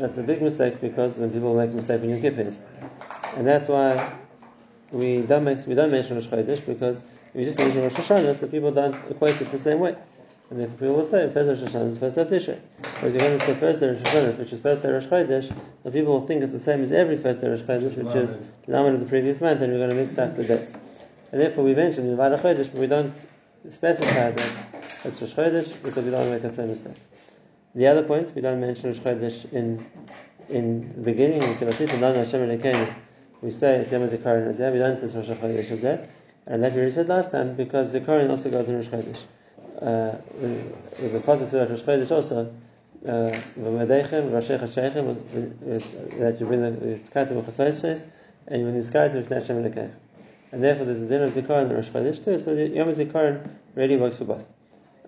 that's 0.00 0.18
a 0.18 0.22
big 0.22 0.40
mistake 0.40 0.80
because 0.80 1.16
then 1.16 1.30
people 1.30 1.54
make 1.54 1.70
a 1.70 1.74
mistake 1.74 2.00
when 2.00 2.10
you 2.10 2.20
Kippur 2.20 2.50
And 3.36 3.46
that's 3.46 3.68
why 3.68 4.12
we 4.92 5.22
don't 5.22 5.44
make, 5.44 5.66
we 5.66 5.74
don't 5.74 5.90
mention 5.90 6.16
Rosh 6.16 6.26
Chodesh 6.26 6.64
because 6.64 7.02
if 7.02 7.34
we 7.34 7.44
just 7.44 7.58
mention 7.58 7.82
Rosh 7.82 7.94
Hashanah, 7.94 8.34
so 8.34 8.48
people 8.48 8.72
don't 8.72 8.94
equate 9.10 9.40
it 9.40 9.50
the 9.52 9.58
same 9.58 9.78
way. 9.78 9.96
And 10.50 10.60
if 10.60 10.72
people 10.72 10.96
will 10.96 11.04
say 11.04 11.30
first 11.30 11.62
Rosh 11.62 11.70
Hashanah 11.70 11.86
is 11.86 11.98
first 11.98 12.16
day 12.16 12.22
of 12.22 12.28
Tishrei, 12.28 12.58
whereas 12.98 13.14
you're 13.14 13.22
going 13.22 13.38
to 13.38 13.44
say 13.44 13.54
first 13.54 13.80
day 13.80 13.88
Rosh 13.88 14.00
Hashanah, 14.00 14.38
which 14.38 14.52
is 14.52 14.60
first 14.60 14.82
day 14.82 14.90
Rosh 14.90 15.06
Chodesh, 15.06 15.54
the 15.84 15.90
people 15.90 16.14
will 16.14 16.26
think 16.26 16.42
it's 16.42 16.52
the 16.52 16.58
same 16.58 16.82
as 16.82 16.92
every 16.92 17.16
first 17.16 17.40
day 17.40 17.48
Rosh 17.48 17.62
Chodesh, 17.62 17.96
which 18.02 18.14
is 18.16 18.36
the 18.66 18.72
number 18.72 18.92
of 18.92 19.00
the 19.00 19.06
previous 19.06 19.40
month, 19.40 19.60
and 19.60 19.72
we're 19.72 19.78
going 19.78 19.90
to 19.90 19.96
mix 19.96 20.18
up 20.18 20.34
the 20.34 20.44
dates. 20.44 20.74
And 21.30 21.40
therefore 21.40 21.62
we 21.64 21.74
mention 21.74 22.08
in 22.08 22.16
Vada 22.16 22.38
Chodesh, 22.38 22.72
but 22.72 22.80
we 22.80 22.86
don't 22.88 23.12
specify 23.68 24.32
that 24.32 24.52
it's 25.04 25.20
Rosh 25.20 25.34
Chodesh 25.34 25.82
because 25.84 26.04
we 26.04 26.10
don't 26.10 26.28
want 26.28 26.28
to 26.28 26.32
make 26.32 26.42
the 26.42 26.52
same 26.52 26.68
mistake. 26.68 26.96
The 27.74 27.86
other 27.86 28.02
point, 28.02 28.34
we 28.34 28.42
don't 28.42 28.60
mention 28.60 28.90
Rosh 28.90 28.98
Chodesh 28.98 29.52
in 29.52 29.86
in 30.48 30.88
the 30.88 31.02
beginning, 31.02 31.38
we 31.48 31.54
say 31.54 31.66
Hashem 31.66 31.90
we 33.42 33.50
say 33.50 33.76
Yom 33.90 34.08
Zikaron 34.08 34.72
we 34.72 34.78
don't 34.78 34.96
say 34.96 35.16
Rosh 35.16 35.28
Chodesh 35.28 36.08
and 36.46 36.64
that 36.64 36.72
we 36.72 36.90
said 36.90 37.08
last 37.08 37.30
time 37.30 37.54
because 37.54 37.94
Zikaron 37.94 38.28
also 38.28 38.50
goes 38.50 38.68
in 38.68 38.76
Rosh 38.76 38.88
Chodesh 38.88 39.22
uh, 39.80 40.16
the 40.98 41.20
pasuk 41.20 41.46
says 41.46 41.70
Rosh 41.70 41.82
Chodesh 41.82 42.10
also 42.10 42.52
v'medeichem 43.04 44.30
v'rashei 44.30 44.58
chashayichem 44.58 46.18
that 46.18 46.40
you 46.40 46.46
bring 46.46 46.60
the 46.60 46.98
tzkatim 46.98 47.42
v'chasoyis 47.42 48.04
and 48.48 48.60
you 48.60 48.64
bring 48.64 48.80
the 48.80 48.86
tzkatim 48.86 49.24
v'fnei 49.24 49.34
Hashem 49.34 49.64
lekech. 49.64 49.90
And 50.52 50.64
therefore, 50.64 50.86
there's 50.86 51.00
a 51.00 51.06
din 51.06 51.22
of 51.22 51.32
zikaron 51.32 51.70
in 51.70 51.76
Rosh 51.76 51.88
Chodesh 51.88 52.24
too. 52.24 52.38
So 52.40 52.54
the 52.54 52.68
Yom 52.68 52.88
Zikaron 52.88 53.48
really 53.76 53.96
works 53.96 54.18
for 54.18 54.24
both. 54.24 54.50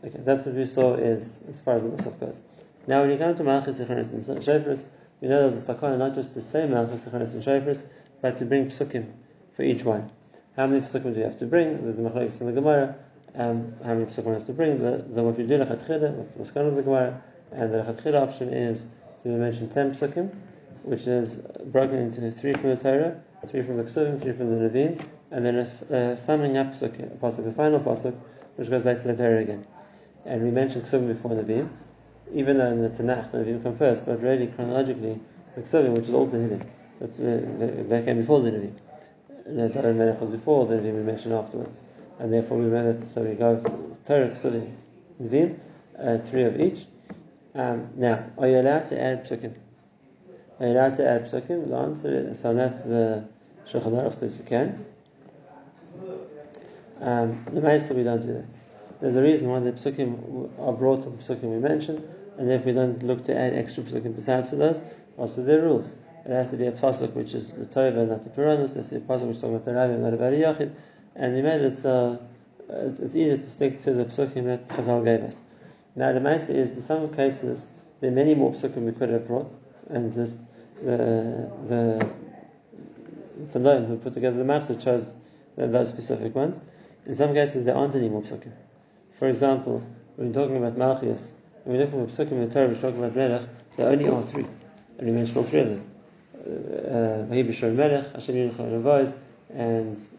Okay, 0.05 0.19
that's 0.19 0.47
what 0.47 0.55
we 0.55 0.67
saw 0.67 0.95
is 0.95 1.43
as 1.49 1.61
far 1.61 1.75
as 1.75 1.83
the 1.83 1.89
Musaf 1.89 2.19
goes. 2.19 2.43
Now, 2.87 3.03
when 3.03 3.11
you 3.11 3.19
come 3.19 3.37
to 3.37 3.45
Malchus 3.45 3.79
Zecharis 3.79 4.13
and 4.13 4.23
Shofars, 4.41 4.87
we 5.21 5.29
know 5.29 5.49
there's 5.49 5.63
a 5.63 5.75
takana 5.75 5.99
not 5.99 6.15
just 6.15 6.33
to 6.33 6.43
say 6.43 6.67
Malchus 6.67 7.07
Zecharis 7.07 7.35
and 7.35 7.43
Shofars, 7.43 7.87
but 8.21 8.37
to 8.39 8.45
bring 8.45 8.67
psukim 8.67 9.07
for 9.55 9.63
each 9.63 9.85
one. 9.85 10.11
How 10.57 10.67
many 10.67 10.81
psukim 10.81 11.15
do 11.15 11.21
you 11.21 11.25
have 11.25 11.37
to 11.39 11.47
bring? 11.47 11.83
There's 11.83 11.99
a 11.99 12.03
machlokes 12.03 12.41
in 12.41 12.47
the 12.47 12.53
Gemara 12.53 12.97
um, 13.35 13.75
how 13.85 13.95
many 13.95 14.07
psukim 14.07 14.35
has 14.35 14.45
to 14.45 14.53
bring. 14.53 14.79
The, 14.79 14.99
the 15.09 15.23
what 15.23 15.39
we 15.39 15.47
do 15.47 15.59
lechatchila, 15.59 16.13
what's 16.13 16.35
the 16.35 16.43
maskana 16.43 16.69
of 16.69 16.77
the 16.77 16.83
Gemara, 16.83 17.23
and 17.53 17.73
the 17.73 17.79
lechatchila 17.79 18.21
option 18.21 18.49
is 18.51 18.87
to 19.23 19.29
mention 19.29 19.69
ten 19.69 19.93
psukim, 19.93 20.35
which 20.83 21.07
is 21.07 21.37
broken 21.67 21.97
into 21.97 22.31
three 22.31 22.53
from 22.53 22.71
the 22.71 22.77
Torah, 22.77 23.21
three 23.47 23.63
from 23.63 23.77
the 23.77 23.85
Ksuvim, 23.85 24.21
three 24.21 24.33
from 24.33 24.51
the 24.51 24.69
Nevi'im, 24.69 25.05
and 25.31 25.47
then 25.47 25.57
a 25.57 25.95
uh, 25.95 26.17
summing 26.17 26.57
up 26.57 26.73
psukim, 26.73 27.13
a 27.13 27.17
pasuk, 27.17 27.47
a 27.47 27.53
final 27.53 27.81
pasuk, 27.81 28.15
which 28.57 28.69
goes 28.69 28.83
back 28.83 29.01
to 29.01 29.09
the 29.09 29.17
Torah 29.17 29.39
again. 29.39 29.67
And 30.25 30.43
we 30.43 30.51
mentioned 30.51 30.85
Ksuvim 30.85 31.09
before 31.09 31.31
Nevi'im, 31.31 31.69
even 32.35 32.59
though 32.59 32.69
in 32.69 32.83
the 32.83 32.89
Tanakh 32.89 33.33
the 33.33 33.39
Nevi'im 33.39 33.63
come 33.63 33.77
first, 33.77 34.07
but 34.07 34.23
really 34.23 34.47
chronologically 34.47 35.21
the 35.55 35.63
Ksuvim, 35.63 35.93
which 35.93 36.09
is 36.09 36.15
all 36.15 36.29
Tehillim, 36.29 36.67
that's, 37.01 37.21
uh, 37.21 37.85
they 37.89 38.03
came 38.05 38.19
before 38.19 38.41
the 38.41 38.51
Nevi'im. 38.51 38.75
The 39.45 39.69
Torah 39.69 39.93
Melech 39.93 40.21
was 40.21 40.31
before, 40.31 40.67
the 40.67 40.77
Nevi'im 40.77 40.95
we 40.95 41.03
mentioned 41.03 41.35
afterwards 41.35 41.79
and 42.19 42.33
therefore 42.33 42.59
we 42.59 42.67
read 42.67 42.87
it. 42.87 43.05
So 43.05 43.23
we 43.23 43.35
go 43.35 43.57
Torah, 44.07 44.31
Ksuli, 44.31 44.73
Nevim, 45.21 45.59
uh, 45.99 46.19
three 46.19 46.45
of 46.45 46.61
each. 46.61 46.87
Um, 47.55 47.91
now, 47.97 48.31
are 48.39 48.49
you 48.49 48.61
allowed 48.61 48.87
to 48.87 49.01
add 49.01 49.27
psukim? 49.27 49.55
Are 50.61 50.67
you 50.67 50.73
allowed 50.73 50.95
to 50.97 51.09
add 51.09 51.25
psukim? 51.25 51.69
The 51.69 51.77
answer 51.77 52.29
is 52.29 52.39
so 52.39 52.55
that 52.55 52.79
the 52.79 53.29
Shulchan 53.67 53.93
Aruch 53.93 54.15
says 54.15 54.39
you 54.39 54.45
can. 54.45 54.87
Um, 57.01 57.45
the 57.47 57.61
Maisa 57.61 57.95
we 57.95 58.05
don't 58.05 58.23
do 58.23 58.35
that. 58.35 58.49
There's 59.01 59.17
a 59.17 59.23
reason 59.23 59.49
why 59.49 59.59
the 59.59 59.73
psukim 59.73 60.51
are 60.61 60.73
brought 60.73 61.03
to 61.03 61.11
the 61.11 61.17
psukim 61.19 61.45
we 61.45 61.59
mentioned, 61.59 62.09
and 62.39 62.51
if 62.51 62.65
we 62.65 62.73
don't 62.73 63.03
look 63.03 63.25
to 63.25 63.37
add 63.37 63.55
extra 63.55 63.83
psukim 63.83 64.15
besides 64.15 64.51
for 64.51 64.57
those, 64.57 64.81
also 65.17 65.43
are 65.43 65.63
rules. 65.63 65.95
It 66.25 66.31
has 66.31 66.51
to 66.51 66.57
be 66.57 66.67
a 66.67 66.73
pasuk 66.73 67.13
which 67.15 67.35
is 67.35 67.53
the 67.53 67.65
Tova, 67.65 68.09
not 68.09 68.23
the 68.23 68.31
Puranos. 68.31 68.73
It 68.73 68.77
has 68.77 68.89
to 68.91 69.01
be 69.01 69.05
a 69.05 69.09
pasuk 69.09 69.27
which 69.27 69.37
is 69.37 69.41
talking 69.41 69.57
about 69.57 69.65
the 69.65 69.75
Rabbi, 69.75 69.97
not 69.97 70.15
about 70.15 70.33
a 70.33 70.37
Yachid 70.37 70.73
and 71.15 71.37
the 71.37 71.43
made 71.43 71.61
it's, 71.61 71.85
uh, 71.85 72.19
it's, 72.69 73.01
easier 73.01 73.37
to 73.37 73.51
stick 73.51 73.81
to 73.81 73.93
the 73.93 74.05
psukim 74.05 74.45
that 74.45 74.69
Chazal 74.69 75.05
gave 75.05 75.23
us. 75.23 75.43
Now 75.95 76.13
the 76.13 76.21
Maisa 76.21 76.51
is 76.51 76.77
in 76.77 76.83
some 76.83 77.13
cases 77.13 77.69
there 78.01 78.11
are 78.11 78.15
many 78.15 78.35
more 78.35 78.53
psukim 78.53 78.85
we 78.85 78.93
could 78.93 79.11
have 79.11 79.27
brought, 79.27 79.55
and 79.89 80.13
just 80.13 80.41
the 80.83 81.51
the 81.65 82.11
Tanoim 83.49 83.87
who 83.87 83.99
put 83.99 84.15
together 84.15 84.39
the 84.39 84.45
matzah 84.45 84.83
chose 84.83 85.15
those 85.57 85.89
specific 85.91 86.35
ones. 86.35 86.61
In 87.05 87.15
some 87.15 87.35
cases 87.35 87.65
there 87.65 87.77
aren't 87.77 87.95
any 87.95 88.09
more 88.09 88.23
psukim. 88.23 88.53
For 89.13 89.29
example, 89.29 89.87
when 90.17 90.33
talking 90.33 90.57
about 90.57 90.77
Malchias, 90.77 91.33
when 91.65 91.79
we're 91.79 91.87
from 91.87 92.03
at 92.03 92.09
psukim 92.09 92.33
in 92.33 92.49
the 92.49 92.55
Torah, 92.55 92.69
we 92.69 92.75
talk 92.75 92.95
about 92.95 93.15
Melech, 93.15 93.43
there 93.77 93.89
are 93.89 93.93
only 93.93 94.09
are 94.09 94.23
three, 94.23 94.47
and 94.99 95.07
we 95.07 95.13
mentioned 95.13 95.37
all 95.37 95.45
three 95.45 95.61
of 95.61 95.69
them. 95.71 95.85
Vahi 96.49 97.63
uh, 97.63 97.75
Melech, 97.75 98.13
Hashem 98.13 98.35
Yinchon 98.35 99.15
and 99.55 99.99
so 99.99 100.17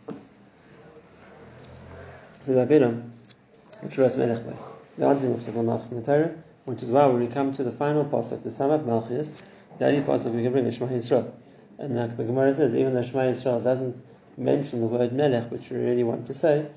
the 2.53 2.61
Abiram, 2.61 3.11
which 3.81 3.97
was 3.97 4.17
Melech 4.17 4.45
by. 4.45 4.53
The 4.97 5.05
answer 5.05 5.31
of 5.31 5.65
Malchus 5.65 5.91
in 5.91 6.01
the 6.01 6.05
Torah, 6.05 6.35
which 6.65 6.83
is 6.83 6.89
why 6.89 7.05
when 7.07 7.19
we 7.19 7.27
come 7.27 7.51
to 7.53 7.63
the 7.63 7.71
final 7.71 8.05
pasuk 8.05 8.43
to 8.43 8.51
sum 8.51 8.71
up 8.71 8.85
Malchus, 8.85 9.33
the 9.79 9.87
only 9.87 10.01
pasuk 10.01 10.33
we 10.33 10.43
can 10.43 10.51
bring 10.51 10.65
is 10.65 10.75
Shema 10.75 10.91
Yisrael. 10.91 11.31
And 11.79 11.95
like 11.95 12.15
the 12.15 12.23
Gemara 12.23 12.53
says, 12.53 12.75
even 12.75 12.93
though 12.93 13.01
Shema 13.01 13.21
Yisrael 13.21 13.63
doesn't 13.63 14.01
mention 14.37 14.81
the 14.81 14.87
word 14.87 15.13
Melech, 15.13 15.51
which 15.51 15.69
we 15.69 15.77
really 15.77 16.03
want 16.03 16.27
to 16.27 16.33
say, 16.33 16.67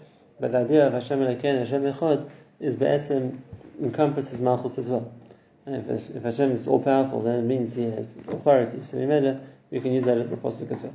but 0.40 0.52
the 0.52 0.58
idea 0.58 0.86
of 0.86 0.92
Hashem 0.92 1.20
Elokein, 1.20 1.58
Hashem 1.58 1.82
Echad, 1.82 2.30
is 2.60 2.76
Be'etzim 2.76 3.38
encompasses 3.80 4.40
Malchus 4.40 4.78
as 4.78 4.88
well. 4.88 5.12
And 5.66 5.90
if, 5.90 6.10
if 6.14 6.22
Hashem 6.22 6.52
is 6.52 6.68
all 6.68 6.82
powerful, 6.82 7.22
then 7.22 7.40
it 7.40 7.42
means 7.42 7.74
He 7.74 7.84
has 7.84 8.16
authority. 8.28 8.82
So 8.82 8.98
we 9.70 9.80
can 9.80 9.92
use 9.92 10.04
that 10.04 10.18
as 10.18 10.32
a 10.32 10.36
pasuk 10.36 10.70
as 10.70 10.82
well. 10.82 10.94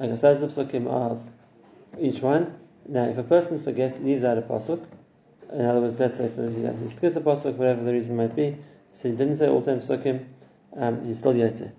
Okay, 0.00 0.16
so 0.16 0.34
that's 0.34 0.54
the 0.54 0.64
psukim 0.64 0.86
of 0.86 1.26
each 2.00 2.20
one. 2.20 2.54
Now, 2.86 3.04
if 3.08 3.18
a 3.18 3.22
person 3.22 3.58
forgets, 3.58 3.98
leaves 3.98 4.24
out 4.24 4.38
a 4.38 4.42
pasuk, 4.42 4.86
in 5.52 5.64
other 5.64 5.80
words, 5.80 5.98
let's 5.98 6.16
say 6.16 6.28
for, 6.28 6.48
he, 6.48 6.88
skipped 6.88 7.14
the 7.14 7.20
pasuk, 7.20 7.54
whatever 7.54 7.82
the 7.82 7.92
reason 7.92 8.16
might 8.16 8.36
be, 8.36 8.56
so 8.92 9.08
he 9.08 9.16
didn't 9.16 9.36
say 9.36 9.48
all 9.48 9.62
time 9.62 9.80
pasukim, 9.80 10.24
um, 10.76 11.04
he's 11.04 11.18
still 11.18 11.32
yotze. 11.34 11.72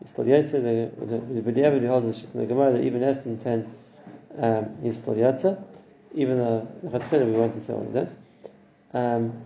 He's 0.00 0.10
still 0.10 0.24
yotze. 0.24 0.52
The 0.52 1.06
the 1.06 1.18
the 1.18 1.80
we 1.80 1.86
hold 1.86 2.04
in 2.04 2.12
the 2.40 2.46
Gemara 2.46 2.72
that 2.72 2.84
even 2.84 3.00
less 3.00 3.22
than 3.22 3.38
ten, 3.38 3.74
um, 4.38 4.76
he's 4.82 4.98
still 4.98 5.14
yotze, 5.14 5.62
even 6.14 6.38
though 6.38 6.68
we 6.82 7.32
want 7.32 7.54
to 7.54 7.60
say 7.60 7.72
one 7.72 7.86
of 7.86 7.92
them. 7.92 8.16
Um, 8.92 9.42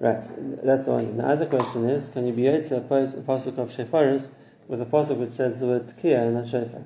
right, 0.00 0.24
that's 0.64 0.86
the 0.86 0.92
one. 0.92 1.16
The 1.16 1.26
other 1.26 1.46
question 1.46 1.88
is, 1.88 2.08
can 2.08 2.26
you 2.26 2.32
be 2.32 2.42
yotze 2.42 2.72
a 2.72 2.80
pasuk 2.80 3.58
of 3.58 3.70
shefaris 3.70 4.30
with 4.68 4.80
a 4.80 4.86
pasuk 4.86 5.18
which 5.18 5.32
says 5.32 5.60
the 5.60 5.66
word 5.66 5.86
tkiya 5.86 6.26
and 6.26 6.34
not 6.34 6.48
shofar? 6.48 6.84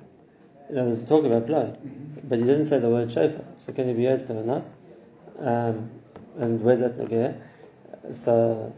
you 0.69 0.75
know, 0.75 0.85
there's 0.85 1.05
talk 1.05 1.23
about 1.23 1.47
blow, 1.47 1.77
but 2.23 2.39
you 2.39 2.45
didn't 2.45 2.65
say 2.65 2.79
the 2.79 2.89
word 2.89 3.11
shofar. 3.11 3.45
So 3.59 3.71
can 3.71 3.87
you 3.87 3.93
be 3.93 4.03
yotze 4.03 4.29
or 4.29 4.43
not? 4.43 4.71
Um, 5.39 5.91
and 6.37 6.61
where's 6.61 6.81
that 6.81 6.99
again? 6.99 7.41
So 8.11 8.75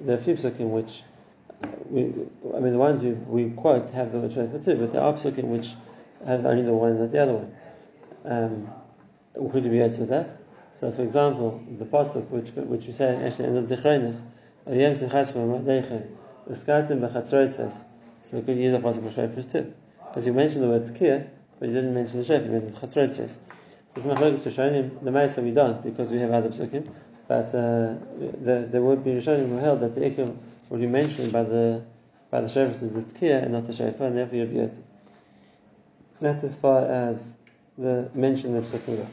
there 0.00 0.16
are 0.16 0.20
a 0.20 0.22
few 0.22 0.34
psukim 0.34 0.70
which 0.70 1.02
we, 1.88 2.02
I 2.54 2.60
mean, 2.60 2.72
the 2.72 2.78
ones 2.78 3.02
we, 3.02 3.12
we 3.12 3.50
quote 3.50 3.90
have 3.90 4.12
the 4.12 4.20
word 4.20 4.32
shofar 4.32 4.60
too, 4.60 4.76
but 4.76 4.92
there 4.92 5.02
are 5.02 5.14
psukim 5.14 5.44
which 5.44 5.72
have 6.26 6.44
only 6.44 6.62
the 6.62 6.74
one, 6.74 6.92
and 6.92 7.00
not 7.00 7.12
the 7.12 7.22
other 7.22 7.32
one. 7.32 7.54
Um, 8.24 8.70
could 9.34 9.64
you 9.64 9.70
be 9.70 9.78
with 9.80 10.08
that? 10.08 10.36
So, 10.72 10.92
for 10.92 11.02
example, 11.02 11.62
the 11.78 11.84
pasuk 11.84 12.28
which 12.28 12.50
which 12.50 12.86
you 12.86 12.92
say 12.92 13.16
actually 13.16 13.48
in 13.48 13.54
the 13.54 13.62
Zichronis, 13.62 14.22
Ayem 14.66 14.92
Simchasva 14.92 15.62
Madechem, 15.62 16.06
Uskatim 16.48 17.00
Bechatzroitzes. 17.00 17.84
So 18.24 18.38
we 18.38 18.42
could 18.42 18.56
use 18.56 18.74
a 18.74 18.78
pasuk 18.78 19.10
for 19.10 19.20
shofars 19.20 19.50
too, 19.50 19.72
because 20.08 20.26
you 20.26 20.32
mentioned 20.32 20.64
the 20.64 20.68
word 20.68 20.84
tkir, 20.84 21.28
but 21.58 21.68
you 21.68 21.74
didn't 21.74 21.94
mention 21.94 22.18
the 22.18 22.24
shofar. 22.24 22.44
You 22.44 22.52
mentioned 22.52 22.76
chatzroitzes. 22.76 23.38
So 23.88 23.96
it's 23.96 24.06
machlokes 24.06 24.46
Rishonim. 24.46 25.02
The 25.02 25.10
Ma'aser 25.10 25.42
we 25.42 25.50
don't 25.52 25.82
because 25.82 26.10
we 26.10 26.18
have 26.20 26.30
other 26.30 26.50
psukim, 26.50 26.88
but 27.26 27.48
uh, 27.48 27.94
the, 28.18 28.68
there 28.70 28.82
would 28.82 29.02
be 29.02 29.12
Rishonim 29.12 29.48
who 29.48 29.56
held 29.56 29.80
that 29.80 29.94
the 29.94 30.02
ikum 30.02 30.36
would 30.68 30.80
be 30.80 30.86
mentioned 30.86 31.32
by 31.32 31.42
the 31.42 31.84
by 32.30 32.40
the 32.40 32.46
shofars 32.46 32.82
is 32.82 32.94
the 32.94 33.02
tkir 33.02 33.42
and 33.42 33.52
not 33.52 33.66
the 33.66 33.72
shofar, 33.72 34.06
and 34.06 34.16
therefore 34.16 34.36
you'd 34.36 34.54
be. 34.54 34.68
That's 36.20 36.44
as 36.44 36.54
far 36.54 36.84
as 36.84 37.36
the 37.80 38.10
mention 38.14 38.56
of 38.56 38.70
go. 38.86 39.06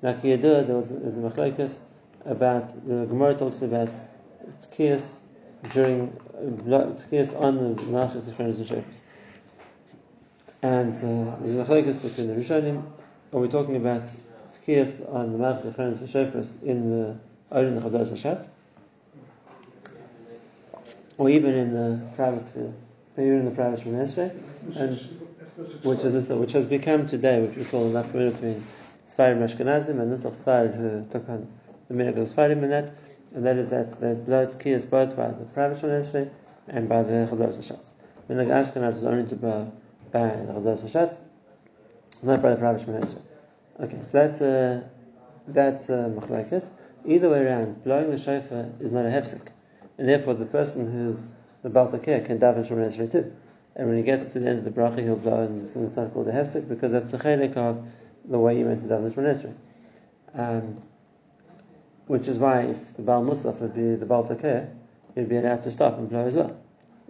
Now, 0.00 0.14
Kiyadua, 0.14 0.66
there 0.66 0.76
was 0.76 0.90
a 0.90 1.20
machlokes 1.20 1.80
about 2.24 2.68
the 2.86 3.06
Gemara 3.06 3.34
talks 3.34 3.60
about 3.62 3.90
tkiyas 4.62 5.20
during 5.72 6.12
tkiyas 6.38 7.38
on 7.38 7.74
the 7.74 7.82
Malachas, 7.82 8.28
Zichronos, 8.28 8.60
and. 8.60 9.00
And 10.62 10.94
uh, 10.94 11.36
there's 11.40 11.56
a 11.56 11.64
machlokes 11.64 12.00
between 12.00 12.28
the 12.28 12.34
Rishonim. 12.34 12.84
Are 13.32 13.40
we 13.40 13.48
talking 13.48 13.76
about 13.76 14.14
tkiyas 14.52 15.12
on 15.12 15.32
the 15.32 15.38
Malachas, 15.38 15.72
Zichronos, 15.72 16.00
and 16.00 16.08
Shofars 16.08 16.62
in 16.62 16.90
the 16.90 17.18
or 17.50 17.64
in 17.64 17.74
the 17.74 17.80
Chazaras 17.80 18.12
Hashatz, 18.12 18.48
or 21.18 21.28
even 21.28 21.54
in 21.54 21.72
the 21.72 22.00
private 22.14 22.48
field, 22.48 22.74
even 23.18 23.40
in 23.40 23.44
the 23.46 23.50
private 23.50 23.80
Shemon 23.80 24.76
and 24.76 25.23
which 25.56 26.04
is 26.04 26.28
which 26.28 26.52
has 26.52 26.66
become 26.66 27.06
today, 27.06 27.40
which 27.40 27.56
we 27.56 27.64
call 27.64 27.88
nafkamina 27.90 28.32
between 28.32 28.64
Sfarim 29.08 29.38
Ashkenazim 29.38 30.00
and 30.00 30.12
Nusach 30.12 30.34
Sfarim 30.34 30.76
who 30.76 31.04
took 31.08 31.28
on 31.28 31.46
the 31.88 31.94
minhag 31.94 32.18
of 32.18 32.26
Sfarim 32.26 32.62
in 32.62 32.70
that, 32.70 32.92
and 33.34 33.46
that 33.46 33.56
is 33.56 33.68
that 33.68 33.90
the 34.00 34.14
blood 34.14 34.50
kiyas 34.60 34.88
both 34.88 35.16
by 35.16 35.28
the 35.28 35.44
private 35.46 35.78
Shemon 35.78 36.30
and 36.66 36.88
by 36.88 37.04
the 37.04 37.28
Chazaras 37.30 37.56
Hashatz. 37.56 37.94
Minhag 38.28 38.48
Ashkenaz 38.48 38.94
was 38.94 39.04
only 39.04 39.28
to 39.28 39.36
blow 39.36 39.72
by 40.10 40.28
the 40.28 40.52
Chazaras 40.54 40.84
Hashatz, 40.84 41.18
not 42.22 42.42
by 42.42 42.50
the 42.50 42.56
private 42.56 42.84
Shemon 42.84 43.20
Okay, 43.80 44.02
so 44.02 44.18
that's 44.18 44.40
uh, 44.40 44.82
that's 45.46 45.88
machlekes. 45.88 46.72
Either 47.06 47.30
way 47.30 47.46
around, 47.46 47.84
blowing 47.84 48.10
the 48.10 48.18
shofar 48.18 48.70
is 48.80 48.92
not 48.92 49.04
a 49.04 49.08
hefsek, 49.08 49.46
and 49.98 50.08
therefore 50.08 50.34
the 50.34 50.46
person 50.46 50.90
who's 50.90 51.32
the 51.62 51.70
baltakir 51.70 52.24
can 52.24 52.40
daven 52.40 52.68
Shemon 52.68 52.88
Esrei 52.88 53.10
too. 53.10 53.32
And 53.76 53.88
when 53.88 53.96
he 53.96 54.02
gets 54.02 54.26
to 54.26 54.38
the 54.38 54.48
end 54.48 54.58
of 54.58 54.64
the 54.64 54.70
bracha, 54.70 55.02
he'll 55.02 55.16
blow, 55.16 55.44
and 55.44 55.62
it's 55.62 55.96
not 55.96 56.12
called 56.12 56.28
a 56.28 56.32
hefsek 56.32 56.68
because 56.68 56.92
that's 56.92 57.10
the 57.10 57.18
chelik 57.18 57.56
of 57.56 57.84
the 58.24 58.38
way 58.38 58.58
you 58.58 58.64
meant 58.64 58.82
to 58.82 58.86
daven 58.86 59.12
Shemon 59.12 59.54
Um, 60.34 60.82
which 62.06 62.28
is 62.28 62.38
why 62.38 62.62
if 62.62 62.96
the 62.96 63.02
Baal 63.02 63.24
Musaf 63.24 63.60
would 63.60 63.74
be 63.74 63.96
the 63.96 64.06
Baal 64.06 64.24
Takeh, 64.24 64.70
he'd 65.14 65.28
be 65.28 65.36
allowed 65.36 65.62
to 65.62 65.70
stop 65.70 65.98
and 65.98 66.08
blow 66.08 66.26
as 66.26 66.36
well. 66.36 66.56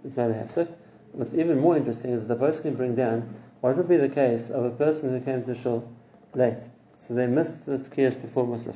It's 0.03 0.17
not 0.17 0.31
a 0.31 0.33
hefsek. 0.33 0.67
What's 1.11 1.33
even 1.33 1.59
more 1.59 1.77
interesting 1.77 2.11
is 2.11 2.21
that 2.21 2.27
the 2.27 2.39
post 2.39 2.63
can 2.63 2.75
bring 2.75 2.95
down 2.95 3.35
what 3.61 3.77
would 3.77 3.87
be 3.87 3.97
the 3.97 4.09
case 4.09 4.49
of 4.49 4.65
a 4.65 4.71
person 4.71 5.09
who 5.09 5.21
came 5.21 5.43
to 5.43 5.55
shul 5.55 5.87
late. 6.33 6.67
So 6.99 7.13
they 7.13 7.27
missed 7.27 7.65
the 7.65 7.77
tkiyas 7.77 8.19
before 8.21 8.45
Musaf. 8.45 8.75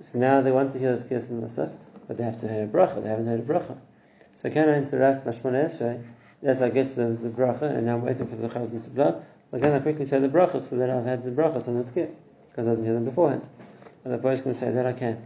So 0.00 0.18
now 0.18 0.40
they 0.40 0.52
want 0.52 0.72
to 0.72 0.78
hear 0.78 0.96
the 0.96 1.04
tkiyas 1.04 1.28
in 1.28 1.42
Musaf, 1.42 1.72
but 2.06 2.16
they 2.16 2.24
have 2.24 2.38
to 2.38 2.48
hear 2.48 2.64
a 2.64 2.66
bracha. 2.66 3.02
They 3.02 3.08
haven't 3.08 3.26
heard 3.26 3.40
a 3.40 3.42
bracha. 3.42 3.78
So 4.36 4.50
can 4.50 4.68
I 4.68 4.78
interrupt 4.78 5.26
Mashmon 5.26 5.52
Esrei? 5.52 6.02
Yes, 6.42 6.60
I 6.60 6.70
get 6.70 6.88
to 6.88 6.94
the, 6.94 7.04
the 7.04 7.28
bracha, 7.28 7.62
and 7.62 7.86
now 7.86 7.94
I'm 7.94 8.02
waiting 8.02 8.26
for 8.26 8.34
the 8.34 8.48
chazan 8.48 8.82
to 8.82 8.90
blow. 8.90 9.24
So 9.50 9.58
again, 9.58 9.72
I 9.72 9.78
quickly 9.78 10.06
say 10.06 10.18
the 10.18 10.28
bracha 10.28 10.60
so 10.60 10.76
that 10.76 10.90
I've 10.90 11.04
had 11.04 11.22
the 11.22 11.30
brachas 11.30 11.68
on 11.68 11.78
the 11.78 11.84
tkiyah? 11.84 12.12
Because 12.48 12.66
I 12.66 12.70
didn't 12.70 12.84
hear 12.84 12.94
them 12.94 13.04
beforehand. 13.04 13.48
And 14.04 14.12
the 14.12 14.18
boy 14.18 14.36
can 14.40 14.54
say 14.54 14.72
that 14.72 14.84
I 14.84 14.92
can. 14.92 15.22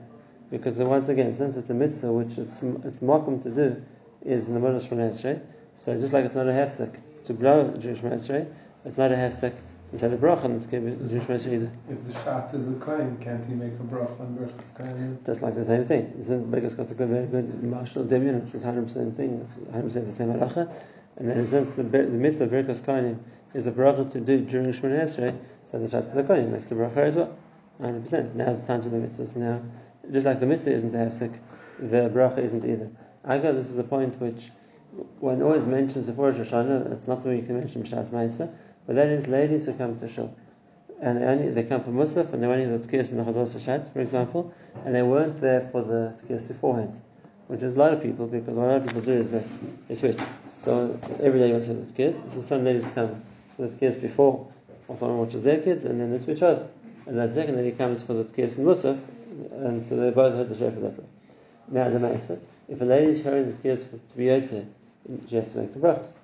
Because 0.51 0.77
once 0.79 1.09
again, 1.09 1.35
since 1.35 1.57
it's 1.57 1.71
a 1.71 1.75
mitzvah 1.75 2.13
which 2.13 2.37
it's, 2.37 2.63
it's 2.63 3.01
makom 3.01 3.43
to 3.43 3.51
do, 3.51 3.83
is 4.23 4.49
in 4.49 4.55
the 4.55 4.61
middle 4.61 4.77
of 4.77 4.83
Shemon 4.83 5.11
Esrei, 5.11 5.41
so 5.77 5.99
just 5.99 6.13
like 6.13 6.25
it's 6.25 6.35
not 6.35 6.47
a 6.47 6.51
hefsek 6.51 7.01
to 7.25 7.33
blow 7.33 7.75
Jewish 7.79 8.01
Esrei, 8.01 8.53
it's 8.85 8.99
not 8.99 9.11
a 9.13 9.15
hefsek 9.15 9.55
to 9.93 9.99
say 9.99 10.09
the 10.09 10.17
bracha 10.17 10.45
on 10.45 10.59
the 10.59 10.67
Jewish 10.67 11.25
Esrei 11.25 11.55
either. 11.55 11.73
If 11.89 12.05
the 12.07 12.13
shat 12.13 12.53
is 12.53 12.69
a 12.69 12.75
kohen, 12.75 13.17
can't 13.19 13.45
he 13.45 13.55
make 13.55 13.73
a 13.75 13.85
bracha 13.85 14.21
on 14.21 14.37
Berachas 14.37 14.75
kohen? 14.77 15.19
Just 15.25 15.43
like 15.43 15.55
the 15.55 15.65
same 15.65 15.85
thing. 15.85 16.13
It's 16.19 16.29
a 16.29 16.39
Bekas 16.39 16.91
a 16.91 17.07
very 17.07 17.27
good 17.27 17.63
martial 17.63 18.05
demion, 18.05 18.39
it's 18.39 18.53
the 18.53 18.59
100% 18.59 19.15
thing, 19.15 19.41
it's 19.41 19.57
100% 19.57 19.93
the 20.07 20.13
same 20.13 20.29
halacha. 20.29 20.73
And 21.17 21.31
in 21.31 21.39
a 21.39 21.47
sense, 21.47 21.75
the, 21.75 21.83
the 21.83 22.07
mitzvah 22.07 22.45
of 22.45 22.51
Berachas 22.51 22.85
kohen 22.85 23.25
is 23.55 23.67
a 23.67 23.73
bracha 23.73 24.11
to 24.13 24.21
do 24.21 24.41
during 24.41 24.67
Shemon 24.69 25.03
Esrei, 25.03 25.37
so 25.65 25.79
the 25.79 25.89
shat 25.89 26.05
is 26.05 26.17
a 26.17 26.25
kohen, 26.25 26.53
makes 26.53 26.69
the 26.69 26.75
bracha 26.75 26.99
as 26.99 27.17
well. 27.17 27.37
100%. 27.81 28.35
Now 28.35 28.53
the 28.53 28.67
time 28.67 28.83
to 28.83 28.89
the 28.89 28.99
mitzvahs. 28.99 29.37
Now, 29.37 29.63
just 30.13 30.27
like 30.27 30.41
the 30.41 30.47
mitzvah 30.47 30.73
isn't 30.73 30.95
a 30.95 30.99
hefsek, 30.99 31.39
the 31.79 32.11
bracha 32.11 32.39
isn't 32.39 32.65
either. 32.65 32.91
I 33.25 33.39
go, 33.39 33.53
this 33.53 33.71
is 33.71 33.79
a 33.79 33.85
point 33.85 34.21
which 34.21 34.51
one 35.21 35.43
always 35.43 35.65
mentions 35.65 36.07
before 36.07 36.31
Rosh 36.31 36.39
Hashanah, 36.39 36.93
it's 36.93 37.09
not 37.09 37.19
something 37.19 37.39
you 37.39 37.47
can 37.47 37.59
mention 37.59 37.83
B'Shas 37.83 38.11
Ma'isa, 38.11 38.53
but 38.87 38.97
that 38.97 39.09
is 39.09 39.27
ladies 39.27 39.67
who 39.67 39.75
come 39.75 39.97
to 39.97 40.09
shul. 40.09 40.35
And 41.01 41.21
they 41.21 41.27
only 41.27 41.51
they 41.51 41.65
come 41.65 41.83
from 41.83 41.95
Musaf 41.97 42.33
and 42.33 42.43
they're 42.43 42.51
only 42.51 42.65
the 42.65 42.79
tkiyas 42.79 43.11
in 43.11 43.19
the 43.19 43.25
Chazos 43.25 43.55
Hashat, 43.55 43.93
for 43.93 44.01
example, 44.01 44.55
and 44.85 44.95
they 44.95 45.03
weren't 45.03 45.37
there 45.39 45.61
for 45.61 45.83
the 45.83 46.19
tkiyas 46.23 46.49
beforehand, 46.49 47.01
which 47.49 47.63
is 47.63 47.75
a 47.75 47.79
lot 47.79 47.93
of 47.93 48.03
people 48.03 48.27
because 48.27 48.57
what 48.57 48.65
a 48.65 48.69
lot 48.69 48.77
of 48.77 48.87
people 48.87 49.03
do 49.03 49.13
is 49.13 49.31
that 49.31 49.45
they 49.89 49.95
switch. 49.95 50.19
So 50.67 50.99
every 51.23 51.39
day 51.39 51.47
you 51.47 51.53
want 51.53 51.65
to 51.67 51.75
the 51.75 51.93
tkiyas, 51.93 52.29
so 52.33 52.41
some 52.41 52.65
ladies 52.65 52.91
come 52.91 53.23
for 53.55 53.69
the 53.69 53.77
tkiyas 53.77 54.03
before, 54.03 54.53
or 54.89 54.97
someone 54.97 55.19
watches 55.19 55.45
their 55.45 55.61
kids, 55.61 55.85
and 55.85 56.01
then 56.01 56.11
they 56.11 56.19
switch 56.19 56.43
over. 56.43 56.67
And 57.07 57.17
that 57.21 57.35
second 57.35 57.55
lady 57.55 57.71
comes 57.71 58.03
for 58.03 58.15
the 58.15 58.25
tkiyas 58.25 58.59
in 58.59 58.65
Musaf, 58.65 58.99
and 59.53 59.85
so 59.85 59.95
they 59.95 60.11
both 60.11 60.35
heard 60.35 60.49
the 60.49 60.57
shofar 60.57 60.81
that 60.81 60.99
way. 60.99 61.05
Now 61.69 61.89
the 61.89 62.01
Ma'aseh, 62.01 62.41
if 62.69 62.81
a 62.81 62.85
lady 62.85 63.13
is 63.13 63.23
hearing 63.23 63.47
the 63.47 63.53
tkiyas 63.53 63.89
to 64.09 64.17
be 64.17 64.25
yotzei, 64.25 64.67
she 65.29 65.37
has 65.37 65.53
to 65.53 65.59
make 65.59 65.73
the 65.73 65.79
brachas. 65.79 66.15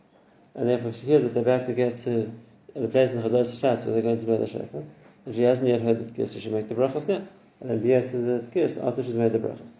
And 0.56 0.68
therefore, 0.68 0.88
if 0.88 0.96
she 0.96 1.06
hears 1.06 1.22
that 1.22 1.34
they're 1.34 1.44
about 1.44 1.66
to 1.66 1.72
get 1.72 1.98
to 1.98 2.32
the 2.74 2.88
place 2.88 3.12
in 3.12 3.22
the 3.22 3.28
Chazaras 3.28 3.54
Hashatz 3.54 3.84
where 3.84 3.94
they're 3.94 4.02
going 4.02 4.18
to 4.18 4.26
blow 4.26 4.38
the 4.38 4.48
shofar, 4.48 4.82
and 5.24 5.34
she 5.36 5.42
hasn't 5.42 5.68
yet 5.68 5.82
heard 5.82 6.00
the 6.00 6.12
tkiyas, 6.12 6.30
so 6.30 6.40
she 6.40 6.48
make 6.48 6.68
the 6.68 6.74
brachas 6.74 7.06
now. 7.06 7.22
And 7.60 7.70
then 7.70 7.78
be 7.78 7.90
to 7.90 8.16
the 8.16 8.40
tkiyas 8.50 8.84
after 8.84 9.04
she's 9.04 9.14
made 9.14 9.32
the 9.32 9.38
brachas. 9.38 9.70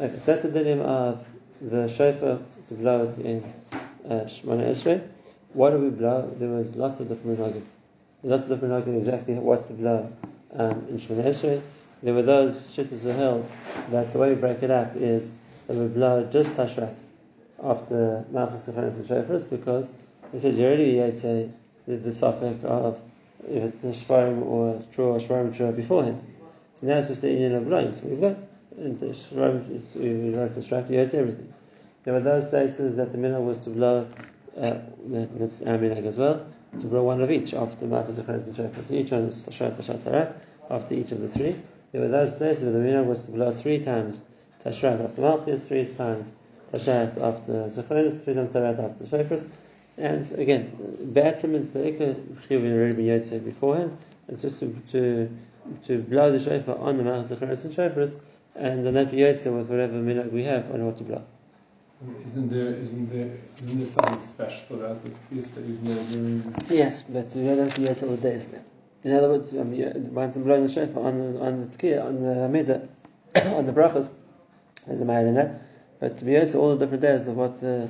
Okay, 0.00 0.18
so 0.20 0.24
that's 0.24 0.44
the 0.44 0.48
dinim 0.48 0.80
of 0.80 1.28
the 1.60 1.88
shofar 1.88 2.40
to 2.68 2.74
blow 2.74 3.08
it 3.08 3.18
in 3.18 3.44
uh, 4.08 4.24
Shemona 4.24 4.68
Esrei. 4.68 5.06
What 5.52 5.70
do 5.70 5.78
we 5.78 5.90
blow? 5.90 6.34
There 6.38 6.48
was 6.48 6.76
lots 6.76 7.00
of 7.00 7.08
different 7.08 7.38
minhagim. 7.38 7.64
Lots 8.22 8.44
of 8.44 8.50
different 8.50 8.86
minhagim 8.86 8.98
exactly 8.98 9.34
what 9.34 9.66
to 9.66 9.72
blow 9.72 10.12
um, 10.54 10.86
in 10.88 10.98
Shemona 10.98 11.24
Esrei. 11.24 11.60
There 12.02 12.14
were 12.14 12.22
those 12.22 12.68
shittas 12.68 13.02
who 13.02 13.08
held 13.08 13.50
that 13.90 14.12
the 14.12 14.18
way 14.18 14.30
we 14.30 14.34
break 14.36 14.62
it 14.62 14.70
up 14.70 14.94
is 14.96 15.38
that 15.66 15.76
we 15.76 15.88
blow 15.88 16.28
just 16.30 16.50
tashrat 16.52 16.96
after 17.62 18.24
Malchus 18.30 18.68
Sechanis 18.68 18.96
and 18.96 19.06
Shofars 19.06 19.48
because 19.48 19.90
they 20.32 20.38
said 20.38 20.54
you 20.54 20.64
already 20.64 21.00
ate 21.00 21.24
a, 21.24 21.50
the, 21.86 21.96
the 21.96 22.12
suffix 22.12 22.62
of 22.64 23.00
if 23.48 23.82
it's 23.84 24.10
a 24.10 24.14
or 24.16 24.82
true 24.92 25.06
or 25.06 25.18
shvarim 25.18 25.56
true 25.56 25.72
beforehand. 25.72 26.24
So 26.80 26.86
now 26.86 26.98
it's 26.98 27.08
just 27.08 27.22
the 27.22 27.30
Indian 27.30 27.54
of 27.54 27.66
blowing. 27.66 27.92
So 27.92 28.06
we've 28.06 28.20
got 28.20 28.36
and 28.76 29.00
we 29.00 30.36
write 30.36 30.54
the 30.54 30.86
you 30.90 31.00
ate 31.00 31.14
everything. 31.14 31.52
There 32.04 32.14
were 32.14 32.20
those 32.20 32.44
places 32.44 32.96
that 32.96 33.12
the 33.12 33.18
minhag 33.18 33.44
was 33.44 33.58
to 33.58 33.70
blow, 33.70 34.08
uh, 34.56 34.78
that's 35.06 35.60
our 35.62 35.78
minhag 35.78 36.06
as 36.06 36.18
well, 36.18 36.46
to 36.80 36.86
blow 36.86 37.02
one 37.02 37.20
of 37.20 37.30
each 37.30 37.54
after 37.54 37.86
Malchus 37.86 38.18
Sechanis 38.18 38.46
and 38.46 38.56
Shofars. 38.56 38.84
So 38.84 38.94
each 38.94 39.10
one 39.10 39.22
is 39.22 39.42
tashrat, 39.42 39.76
tashrat, 39.76 39.98
tarat 39.98 40.34
after 40.70 40.94
each 40.94 41.12
of 41.12 41.20
the 41.20 41.28
three. 41.28 41.56
There 41.92 42.00
were 42.00 42.08
those 42.08 42.30
places 42.30 42.64
where 42.64 42.72
the 42.72 42.78
minhag 42.78 43.06
was 43.06 43.24
to 43.24 43.30
blow 43.30 43.52
three 43.52 43.78
times 43.78 44.22
tashrat 44.64 45.04
after 45.04 45.20
Malchus, 45.20 45.68
three 45.68 45.84
times 45.84 46.32
Tashat 46.72 47.20
after 47.20 47.52
Zechonis, 47.64 48.22
three 48.22 48.34
times 48.34 48.50
Tarat 48.50 48.78
after 48.78 49.04
Shofars. 49.04 49.48
And 49.96 50.30
again, 50.32 50.70
Be'atzim 51.12 51.54
is 51.54 51.72
the 51.72 51.80
Ikka 51.80 52.14
Chiyuv 52.46 52.72
already 52.72 52.94
been 52.94 53.06
Yotzei 53.06 53.44
beforehand. 53.44 53.96
It's 54.28 54.42
just 54.42 54.58
to, 54.60 54.74
to, 54.88 55.30
to 55.84 56.02
blow 56.02 56.30
the 56.30 56.38
Shofar 56.38 56.76
on 56.78 56.98
the 56.98 57.04
Mount 57.04 57.26
Zechonis 57.26 57.64
and 57.64 57.74
Shofars, 57.74 58.20
and 58.58 58.84
the 58.84 58.90
that 58.92 59.10
be 59.10 59.18
Yotzei 59.18 59.56
with 59.56 59.68
whatever 59.68 59.94
minhag 59.94 60.32
we 60.32 60.44
have 60.44 60.70
on 60.70 60.84
what 60.84 60.98
to 60.98 61.04
blow. 61.04 61.24
Isn't 62.24 62.48
there, 62.48 62.74
isn't 62.74 63.10
there, 63.10 63.30
isn't 63.62 63.78
there 63.78 63.88
something 63.88 64.20
special 64.20 64.84
about 64.84 65.04
the 65.04 65.10
tkiyas 65.10 65.54
that 65.54 65.64
you've 65.64 65.82
known 65.82 66.06
during? 66.10 66.54
Yes, 66.68 67.02
but 67.02 67.34
we 67.34 67.44
don't 67.44 67.58
have 67.58 67.74
to 67.74 67.80
Yotzei 67.80 68.02
all 68.04 68.16
the 68.16 68.30
days 68.30 68.52
now. 68.52 68.62
In 69.04 69.12
other 69.12 69.28
words, 69.28 69.52
um, 69.52 70.14
once 70.14 70.34
I'm 70.36 70.42
blowing 70.42 70.64
the 70.64 70.68
Shofar 70.68 71.04
on 71.04 71.18
the, 71.18 71.40
on 71.40 71.60
the 71.60 71.66
Tkiyah, 71.66 72.04
on 72.04 72.20
the 72.20 72.34
Hamidah, 72.34 72.88
on 73.56 73.64
the 73.64 73.72
Brachas, 73.72 74.10
there's 74.86 75.00
a 75.00 75.04
matter 75.04 75.28
in 75.28 75.34
that. 75.34 75.62
But 76.00 76.18
to 76.18 76.24
be 76.24 76.32
to 76.32 76.58
all 76.58 76.76
the 76.76 76.84
different 76.84 77.02
days 77.02 77.28
of 77.28 77.36
what 77.36 77.60
the 77.60 77.88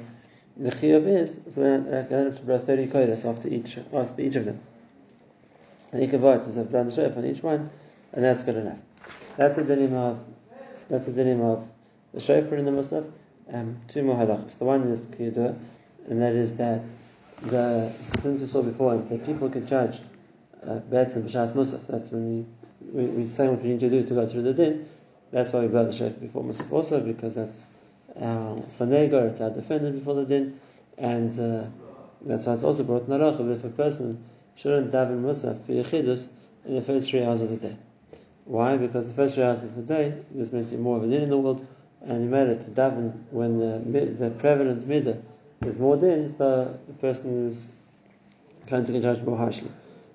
the 0.56 0.70
chiyuv 0.70 1.06
is, 1.06 1.40
so 1.48 1.60
then 1.60 1.86
I 1.94 2.02
can 2.02 2.24
have 2.24 2.36
to 2.38 2.42
blow 2.42 2.58
30 2.58 2.88
kodesh 2.88 3.24
after 3.24 3.48
each 3.48 3.78
after 3.92 4.20
each 4.20 4.34
of 4.34 4.44
them. 4.44 4.60
And 5.92 6.02
you 6.02 6.08
can 6.08 6.20
vote 6.20 6.44
to 6.44 6.52
have 6.52 6.70
blown 6.70 6.86
the 6.86 6.92
shofar 6.92 7.18
on 7.18 7.26
each 7.26 7.42
one, 7.42 7.70
and 8.12 8.24
that's 8.24 8.42
good 8.42 8.56
enough. 8.56 8.80
That's 9.36 9.56
the 9.56 9.62
dinim 9.62 9.92
of 9.92 10.20
that's 10.88 11.06
the 11.06 11.12
dinim 11.12 11.40
of 11.40 11.68
the 12.14 12.20
shofar 12.20 12.58
in 12.58 12.64
the 12.64 12.70
musaf. 12.70 13.10
Um, 13.52 13.80
two 13.88 14.02
more 14.02 14.16
halachas. 14.16 14.58
The 14.58 14.64
one 14.64 14.82
is 14.82 15.06
kiyudua, 15.06 15.56
and 16.08 16.22
that 16.22 16.34
is 16.34 16.56
that 16.56 16.88
the 17.42 17.90
things 18.22 18.40
we 18.40 18.46
saw 18.46 18.62
before 18.62 18.96
that 18.96 19.26
people 19.26 19.48
can 19.48 19.66
charge 19.66 20.00
uh, 20.66 20.76
beds 20.78 21.16
and 21.16 21.28
b'shas 21.28 21.52
musaf. 21.54 21.86
That's 21.86 22.10
when 22.10 22.38
we 22.38 22.46
we, 22.80 23.04
we're 23.04 23.28
saying 23.28 23.50
what 23.50 23.62
we 23.62 23.70
need 23.70 23.80
to 23.80 23.90
do 23.90 24.04
to 24.04 24.14
go 24.14 24.26
through 24.26 24.42
the 24.42 24.54
din. 24.54 24.88
That's 25.30 25.52
why 25.52 25.60
we 25.60 25.68
brought 25.68 25.86
the 25.86 25.92
shofar 25.92 26.20
before 26.20 26.42
Musaf 26.42 26.72
also, 26.72 27.00
because 27.00 27.34
that's 27.34 27.66
our 28.16 28.56
sanegar, 28.68 29.30
it's 29.30 29.40
our 29.40 29.50
defendant 29.50 29.98
before 29.98 30.14
the 30.14 30.24
din, 30.24 30.58
and 30.96 31.32
uh, 31.38 31.66
that's 32.22 32.46
why 32.46 32.54
it's 32.54 32.62
also 32.62 32.82
brought 32.84 33.02
in 33.02 33.08
Halacha 33.08 33.56
if 33.56 33.64
a 33.64 33.68
person 33.68 34.24
shouldn't 34.56 34.90
daven 34.90 35.22
Musaf 35.22 35.64
for 35.66 35.72
Yechidus 35.72 36.30
in 36.64 36.74
the 36.74 36.82
first 36.82 37.10
three 37.10 37.22
hours 37.22 37.40
of 37.40 37.50
the 37.50 37.56
day. 37.56 37.76
Why? 38.48 38.78
Because 38.78 39.06
the 39.06 39.12
first 39.12 39.36
hours 39.36 39.62
of 39.62 39.76
the 39.76 39.82
day, 39.82 40.22
there's 40.30 40.54
meant 40.54 40.72
more 40.80 40.96
of 40.96 41.04
a 41.04 41.06
din 41.06 41.22
in 41.22 41.28
the 41.28 41.36
world, 41.36 41.66
and 42.00 42.24
you 42.24 42.30
made 42.30 42.48
it 42.48 42.62
to 42.62 42.70
daven 42.70 43.12
when 43.30 43.58
the, 43.58 44.06
the 44.06 44.30
prevalent 44.30 44.88
midah 44.88 45.20
is 45.66 45.78
more 45.78 45.98
din, 45.98 46.30
so 46.30 46.78
the 46.86 46.94
person 46.94 47.46
is 47.46 47.66
going 48.66 48.86
to 48.86 48.92
get 48.92 49.02
judged 49.02 49.22
more 49.22 49.36
harshly. 49.36 49.70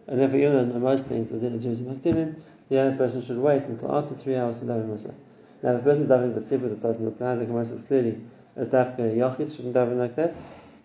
And 0.08 0.20
therefore, 0.20 0.40
even 0.40 0.72
in 0.72 0.82
most 0.82 1.06
things, 1.06 1.30
the 1.30 1.38
din 1.38 1.54
is 1.54 1.64
using 1.64 1.86
makdimim, 1.86 2.42
the 2.70 2.76
young 2.76 2.98
person 2.98 3.22
should 3.22 3.38
wait 3.38 3.66
until 3.66 3.96
after 3.96 4.16
three 4.16 4.36
hours 4.36 4.62
to 4.62 4.66
daven 4.66 4.90
Musaf. 4.90 5.14
Now, 5.62 5.76
if 5.76 5.82
a 5.82 5.84
person 5.84 6.06
is 6.06 6.10
davening 6.10 6.34
with 6.34 6.50
tzibur, 6.50 6.70
that 6.70 6.82
doesn't 6.82 7.06
like 7.06 7.38
the 7.38 7.46
Gemara 7.46 7.68
says 7.68 7.84
clearly, 7.84 8.20
as 8.56 8.70
dafka 8.70 9.16
yachid 9.16 9.56
shouldn't 9.56 9.76
daven 9.76 9.98
like 9.98 10.16
that. 10.16 10.36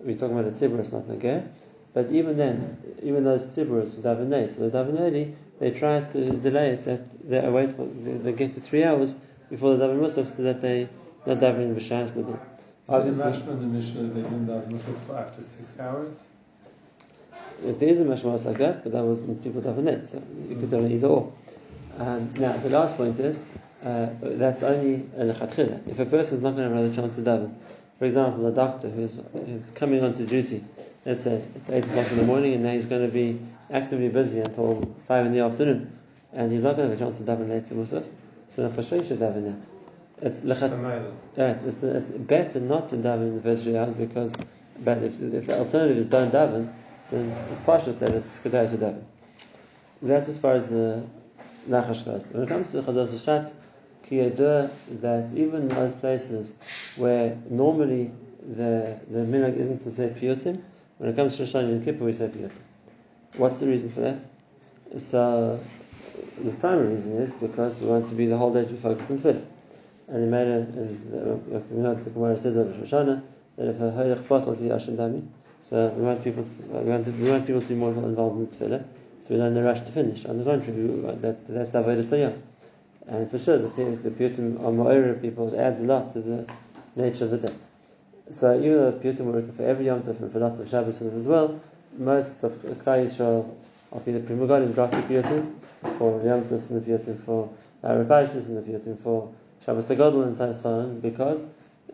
We're 0.01 0.17
talking 0.17 0.39
about 0.39 0.53
a 0.53 0.55
tzibur, 0.55 0.81
it's 0.81 0.93
not 0.93 1.05
nageh. 1.05 1.49
But 1.95 2.11
even 2.11 2.37
then, 2.37 2.79
even 3.03 3.25
those 3.25 3.45
tziburs 3.47 3.97
who 3.97 4.03
daven 4.03 4.31
late, 4.31 4.53
so 4.53 4.69
they 4.69 4.79
daven 4.79 5.01
early, 5.01 5.35
they 5.59 5.71
try 5.71 6.01
to 6.01 6.31
delay 6.33 6.71
it, 6.71 6.85
that 6.85 7.29
they 7.29 7.49
wait, 7.49 7.73
for, 7.73 7.87
they 7.87 8.33
get 8.33 8.55
to 8.55 8.61
three 8.61 8.85
hours 8.85 9.15
before 9.51 9.77
the 9.77 9.87
daven 9.87 9.99
musaf, 9.99 10.27
so 10.27 10.43
that 10.43 10.61
they 10.61 10.89
not 11.27 11.39
davening 11.39 11.75
b'shas 11.75 12.15
day. 12.15 12.39
Obviously, 12.89 13.25
Mashma 13.25 13.49
in 13.51 13.61
the 13.61 13.67
Mishnah 13.67 14.03
they 14.03 14.23
didn't 14.23 14.47
daven 14.47 14.71
musaf 14.71 15.07
till 15.07 15.17
after 15.17 15.43
six 15.43 15.79
hours. 15.81 16.23
If 17.65 17.79
there 17.81 17.89
is 17.89 18.01
a 18.01 18.05
mashmas 18.05 18.45
like 18.45 18.59
that, 18.59 18.85
but 18.85 18.93
that 18.93 19.05
was 19.05 19.23
people 19.43 19.63
daven 19.63 19.85
late, 19.85 20.05
so 20.05 20.23
you 20.49 20.57
could 20.57 20.71
daven 20.71 20.91
either 20.91 21.09
or. 21.09 21.33
Um, 21.99 22.33
now, 22.39 22.57
the 22.59 22.71
last 22.71 22.97
point 22.97 23.19
is 23.19 23.41
uh, 23.85 24.09
that's 24.23 24.63
only 24.63 25.07
a 25.17 25.25
lechatchila. 25.25 25.89
If 25.89 25.99
a 25.99 26.07
person 26.07 26.37
is 26.37 26.43
not 26.43 26.55
going 26.55 26.69
to 26.69 26.75
have 26.75 26.85
another 26.85 26.95
chance 26.95 27.17
to 27.17 27.23
daven, 27.23 27.55
for 27.99 28.05
example, 28.05 28.47
a 28.47 28.53
doctor 28.53 28.89
who's, 28.89 29.21
who's 29.33 29.71
coming 29.71 30.05
onto 30.05 30.25
duty, 30.25 30.65
let's 31.09 31.25
say 31.25 31.43
it's 31.57 31.71
8 31.71 31.87
o'clock 31.87 32.11
in 32.13 32.19
the 32.19 32.25
morning, 32.25 32.53
and 32.53 32.63
now 32.63 32.73
he's 32.73 32.85
going 32.85 33.07
to 33.07 33.13
be 33.13 33.41
actively 33.71 34.11
busy 34.11 34.41
until 34.41 34.95
5 35.07 35.27
in 35.27 35.33
the 35.33 35.41
afternoon, 35.41 35.99
and 36.35 36.53
he's 36.53 36.63
not 36.63 36.77
going 36.77 36.91
to 36.91 36.95
have 36.95 37.01
a 37.01 37.05
chance 37.05 37.17
to 37.17 37.25
daven 37.25 37.49
later 37.49 37.75
Musaf, 37.75 38.05
so 38.49 38.69
for 38.69 38.83
sure 38.83 39.01
he 39.01 39.09
should 39.09 39.19
daven 39.19 39.43
now. 39.43 39.57
It's, 40.21 40.43
lechat, 40.43 41.13
it's, 41.37 41.83
it's, 41.83 42.11
better 42.11 42.61
not 42.61 42.91
to 42.91 42.97
daven 42.97 43.29
in 43.29 43.37
the 43.37 43.43
first 43.43 43.65
three 43.65 43.77
hours 43.77 43.95
because 43.95 44.35
but 44.85 44.99
if, 44.99 45.21
if 45.21 45.47
the 45.47 45.59
alternative 45.59 45.97
is 45.97 46.07
don't 46.07 46.31
daven, 46.31 46.71
then 47.11 47.35
it's 47.53 47.61
partial 47.63 47.95
that 47.95 48.11
it's 48.11 48.39
kedai 48.41 48.71
to 48.71 48.77
daven. 48.77 49.03
That's 50.03 50.29
as 50.29 50.39
far 50.39 50.53
as 50.55 50.69
the 50.69 51.05
Nachash 51.69 52.05
goes. 52.05 52.29
When 52.29 52.43
it 52.43 52.49
comes 52.49 52.71
to 52.73 52.83
the 52.83 52.93
Chazos 52.93 53.15
Shatz, 53.25 53.55
that 55.01 55.33
even 55.35 55.69
those 55.69 55.93
places 55.95 56.95
where 56.97 57.37
normally 57.49 58.11
the 58.43 58.99
the 59.11 59.19
minhag 59.19 59.57
isn't 59.57 59.81
to 59.81 59.91
say 59.91 60.09
piyutim, 60.09 60.63
when 60.99 61.11
it 61.11 61.17
comes 61.17 61.37
to 61.37 61.45
Rosh 61.45 61.55
and 61.55 61.85
Kippur 61.85 62.05
we 62.05 62.13
say 62.13 62.29
piyutim. 62.29 62.51
What's 63.37 63.61
the 63.61 63.67
reason 63.67 63.91
for 63.91 64.01
that? 64.01 64.25
So 64.99 65.61
the 66.43 66.51
primary 66.53 66.95
reason 66.95 67.13
is 67.17 67.35
because 67.35 67.81
we 67.81 67.87
want 67.87 68.09
to 68.09 68.15
be 68.15 68.27
the 68.27 68.37
whole 68.37 68.53
day 68.53 68.65
to 68.65 68.73
be 68.73 68.79
focused 68.79 69.11
on 69.11 69.19
tefillah. 69.19 69.45
And 70.09 70.25
he 70.25 70.31
made 70.31 70.49
a, 70.49 70.61
we 71.71 71.83
know 71.83 71.95
the 71.95 72.11
Gemara 72.11 72.37
says 72.37 72.57
of 72.57 72.79
Rosh 72.81 72.91
that 72.91 73.23
if 73.59 73.81
a 73.81 73.91
hoyach 73.91 74.23
batal 74.25 74.57
to 74.57 74.63
Yashin 74.63 74.97
Dami, 74.97 75.27
so 75.63 75.89
we 75.89 76.03
want 76.03 76.23
people 76.25 76.45
to, 76.45 76.63
we 76.63 76.91
want, 76.91 77.05
to, 77.05 77.11
we 77.13 77.31
want 77.31 77.47
people 77.47 77.61
to 77.61 77.69
be 77.69 77.75
more 77.75 77.91
involved 77.93 78.39
in 78.39 78.47
tefillah, 78.47 78.85
so 79.21 79.35
we 79.35 79.37
don't 79.37 79.57
in 79.57 79.59
a 79.59 79.67
rush 79.67 79.81
to 79.81 79.93
finish. 79.93 80.25
On 80.25 80.39
the 80.39 80.45
contrary, 80.45 81.05
uh, 81.07 81.13
that, 81.21 81.47
that's 81.47 81.73
Avodah 81.73 81.99
Sayyah. 81.99 82.41
And 83.07 83.31
for 83.31 83.39
sure, 83.39 83.59
the, 83.59 83.69
the 83.69 84.11
Piyutim 84.11 84.65
are 84.65 84.73
more 84.73 85.15
people, 85.15 85.53
it 85.53 85.59
adds 85.59 85.81
a 85.81 85.85
lot 85.85 86.13
to 86.13 86.21
the 86.21 86.47
nature 86.97 87.25
of 87.25 87.31
the 87.33 87.39
day. 87.39 87.55
So 88.31 88.59
even 88.59 88.73
though 88.73 88.91
the 88.91 88.99
Piyutim 88.99 89.21
were 89.21 89.33
written 89.33 89.53
for 89.53 89.63
every 89.63 89.87
Yom 89.87 90.03
Tov 90.03 90.21
and 90.21 90.31
for 90.31 90.39
lots 90.39 90.59
of 90.59 90.69
Shabbos 90.69 91.01
as 91.01 91.27
well, 91.27 91.59
most 91.97 92.43
of 92.43 92.53
Klal 92.63 93.07
Yisrael 93.07 93.49
are 93.91 94.03
either 94.07 94.21
Pri 94.21 94.37
Megadim 94.37 94.75
brought 94.75 94.91
the 94.91 94.99
Piyutim 94.99 95.55
for 95.97 96.23
Yom 96.23 96.43
Tovs 96.43 96.69
and 96.69 96.83
the 96.83 96.91
Piyutim 96.91 97.19
for 97.25 97.51
uh, 97.83 97.89
Arapashis 97.89 98.49
and 98.49 98.59
the 98.59 98.63
Piyutim 98.63 99.01
for 99.01 99.33
Shabbos 99.65 99.89
HaGadol 99.89 100.25
and 100.25 100.37
so 100.57 100.71
on, 100.71 101.01
because 101.01 101.47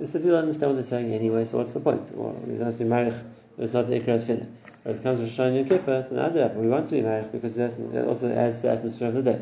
so 0.02 0.18
people 0.18 0.34
understand 0.34 0.72
what 0.72 0.74
they're 0.74 0.82
saying 0.82 1.14
anyway, 1.14 1.44
so 1.44 1.58
what's 1.58 1.72
the 1.72 1.78
point? 1.78 2.10
Well, 2.12 2.32
we 2.44 2.56
don't 2.56 2.66
have 2.66 2.78
to 2.78 2.84
marry, 2.84 3.14
it's 3.56 3.72
not 3.72 3.86
the 3.86 4.00
Ikra 4.00 4.20
Tefillah. 4.20 4.48
When 4.82 4.96
it 4.96 5.02
comes 5.04 5.20
to 5.20 5.42
Rosh 5.44 5.54
Yom 5.54 5.64
Kippur, 5.66 6.00
it's 6.00 6.10
another 6.10 6.52
we 6.56 6.66
want 6.66 6.88
to 6.88 6.96
be 6.96 7.02
married 7.02 7.30
because 7.30 7.54
that 7.54 7.78
also 8.08 8.32
adds 8.34 8.56
to 8.56 8.62
the 8.62 8.72
atmosphere 8.72 9.08
of 9.08 9.14
the 9.14 9.22
day. 9.22 9.40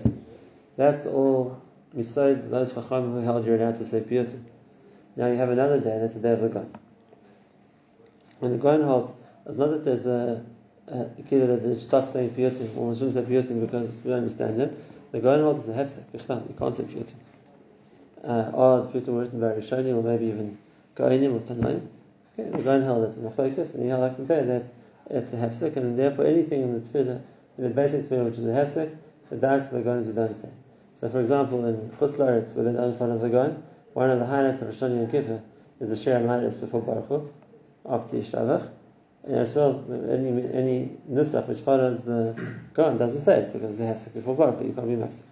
That's 0.76 1.06
all 1.06 1.58
beside 1.96 2.50
those 2.50 2.74
Chacham 2.74 3.12
who 3.12 3.20
held 3.22 3.46
you're 3.46 3.56
allowed 3.56 3.78
to 3.78 3.86
say 3.86 4.02
Piyutim. 4.02 4.42
Now 5.16 5.28
you 5.28 5.36
have 5.36 5.48
another 5.48 5.80
day, 5.80 5.98
that's 5.98 6.14
the 6.14 6.20
day 6.20 6.32
of 6.32 6.42
the 6.42 6.48
Gon. 6.50 6.81
When 8.42 8.50
the 8.50 8.58
Gon 8.58 8.82
holds, 8.82 9.12
it's 9.46 9.56
not 9.56 9.70
that 9.70 9.84
there's 9.84 10.04
a, 10.04 10.44
kid 11.30 11.46
that 11.46 11.62
they 11.62 11.78
stop 11.78 12.10
saying 12.10 12.30
Piyutim, 12.30 12.76
or 12.76 12.88
we 12.88 12.94
shouldn't 12.96 13.12
say 13.12 13.22
Piyutim 13.22 13.60
because 13.60 14.02
we 14.02 14.10
don't 14.10 14.18
understand 14.18 14.58
them. 14.58 14.76
The 15.12 15.20
Gon 15.20 15.42
holds 15.42 15.60
is 15.60 15.68
a 15.68 15.74
hefsek, 15.74 16.12
you 16.12 16.54
can't 16.58 16.74
say 16.74 16.82
Piyutim. 16.82 17.14
Uh, 18.24 18.50
or 18.52 18.80
the 18.80 18.88
Piyutim 18.88 19.08
were 19.14 19.20
written 19.20 19.38
by 19.38 19.52
Rishonim, 19.52 19.94
or 19.94 20.02
maybe 20.02 20.26
even 20.26 20.58
Goinim 20.96 21.36
or 21.36 21.40
Tanaim. 21.46 21.86
Okay, 22.36 22.50
the 22.50 22.62
Gon 22.64 22.82
held 22.82 23.04
it's 23.04 23.16
a 23.16 23.20
Machlokes, 23.20 23.74
and 23.74 23.84
he 23.84 23.90
held 23.90 24.00
like 24.00 24.26
that 24.26 24.72
it's 25.08 25.32
a 25.32 25.36
hefsek, 25.36 25.76
and 25.76 25.96
therefore 25.96 26.24
anything 26.24 26.62
in 26.62 26.72
the 26.72 26.80
tefillah, 26.80 27.22
in 27.58 27.62
the 27.62 27.70
basic 27.70 28.06
tefillah 28.06 28.24
which 28.24 28.38
is 28.38 28.44
a 28.44 28.48
hefsek, 28.48 28.96
the 29.30 29.36
das 29.36 29.72
of 29.72 29.84
the 29.84 29.90
is 29.92 30.08
you 30.08 30.14
don't 30.14 30.34
say. 30.34 30.48
So, 30.96 31.08
for 31.08 31.20
example, 31.20 31.64
in 31.66 31.90
Chutz 31.90 32.16
Laretz, 32.16 32.56
where 32.56 32.64
they 32.64 32.72
don't 32.72 32.98
follow 32.98 33.18
the 33.18 33.28
Gon, 33.28 33.62
one 33.92 34.10
of 34.10 34.18
the 34.18 34.26
highlights 34.26 34.62
of 34.62 34.68
Hashanah 34.74 34.96
Yom 34.96 35.10
Kippur 35.12 35.42
is 35.78 35.90
the 35.90 35.96
Shir 35.96 36.18
HaMahalis 36.18 36.58
before 36.58 36.82
Baruch 36.82 37.06
Hu, 37.06 37.32
after 37.88 38.16
Yishlavach. 38.16 38.68
And 39.24 39.36
as 39.36 39.54
well, 39.54 39.84
any, 40.10 40.30
any 40.52 40.98
nusach 41.08 41.46
which 41.46 41.60
follows 41.60 42.02
the 42.02 42.34
Gon 42.74 42.98
doesn't 42.98 43.20
say 43.20 43.40
it 43.40 43.52
because 43.52 43.78
they 43.78 43.86
have 43.86 43.98
sick 43.98 44.14
before 44.14 44.34
Baruch 44.34 44.64
you 44.64 44.72
can't 44.72 44.88
be 44.88 44.96
mafsik. 44.96 45.22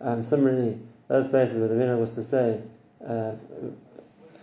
Um, 0.00 0.22
similarly, 0.22 0.78
those 1.08 1.26
places 1.26 1.58
where 1.58 1.68
the 1.68 1.74
minhag 1.74 1.98
was 1.98 2.14
to 2.14 2.22
say 2.22 2.60
uh, 3.04 3.32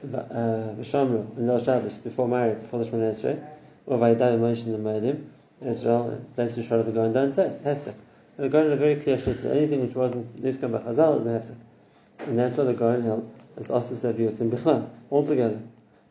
V'shamru 0.05 1.37
uh, 1.37 1.41
Lil 1.41 1.59
Shabbos 1.59 1.99
before 1.99 2.27
marriage, 2.27 2.61
before 2.61 2.83
the 2.83 2.89
Shemona 2.89 3.11
Esrei, 3.11 3.41
or 3.85 3.97
Moshe 3.97 4.65
in 4.65 4.71
the 4.71 4.77
Moedim, 4.77 5.25
in 5.61 5.67
Israel, 5.67 6.25
places 6.35 6.57
which 6.57 6.67
follow 6.67 6.83
the 6.83 6.91
Gon 6.91 7.13
don't 7.13 7.31
say 7.31 7.57
hefsek. 7.63 7.95
The 8.37 8.49
Goren 8.49 8.69
had 8.69 8.77
a 8.77 8.81
very 8.81 8.95
clear 8.95 9.19
shit 9.19 9.43
anything 9.45 9.81
which 9.81 9.95
wasn't 9.95 10.27
Nifkan 10.41 10.71
B'Chazal 10.71 11.19
is 11.19 11.25
a 11.27 11.29
hefsek. 11.29 12.27
And 12.27 12.39
that's 12.39 12.57
what 12.57 12.63
the 12.65 12.73
Goren 12.73 13.03
held, 13.03 13.29
as 13.57 13.69
also 13.69 13.95
said 13.95 14.17
B'yotim 14.17 14.49
B'chlan, 14.49 14.89
altogether. 15.11 15.61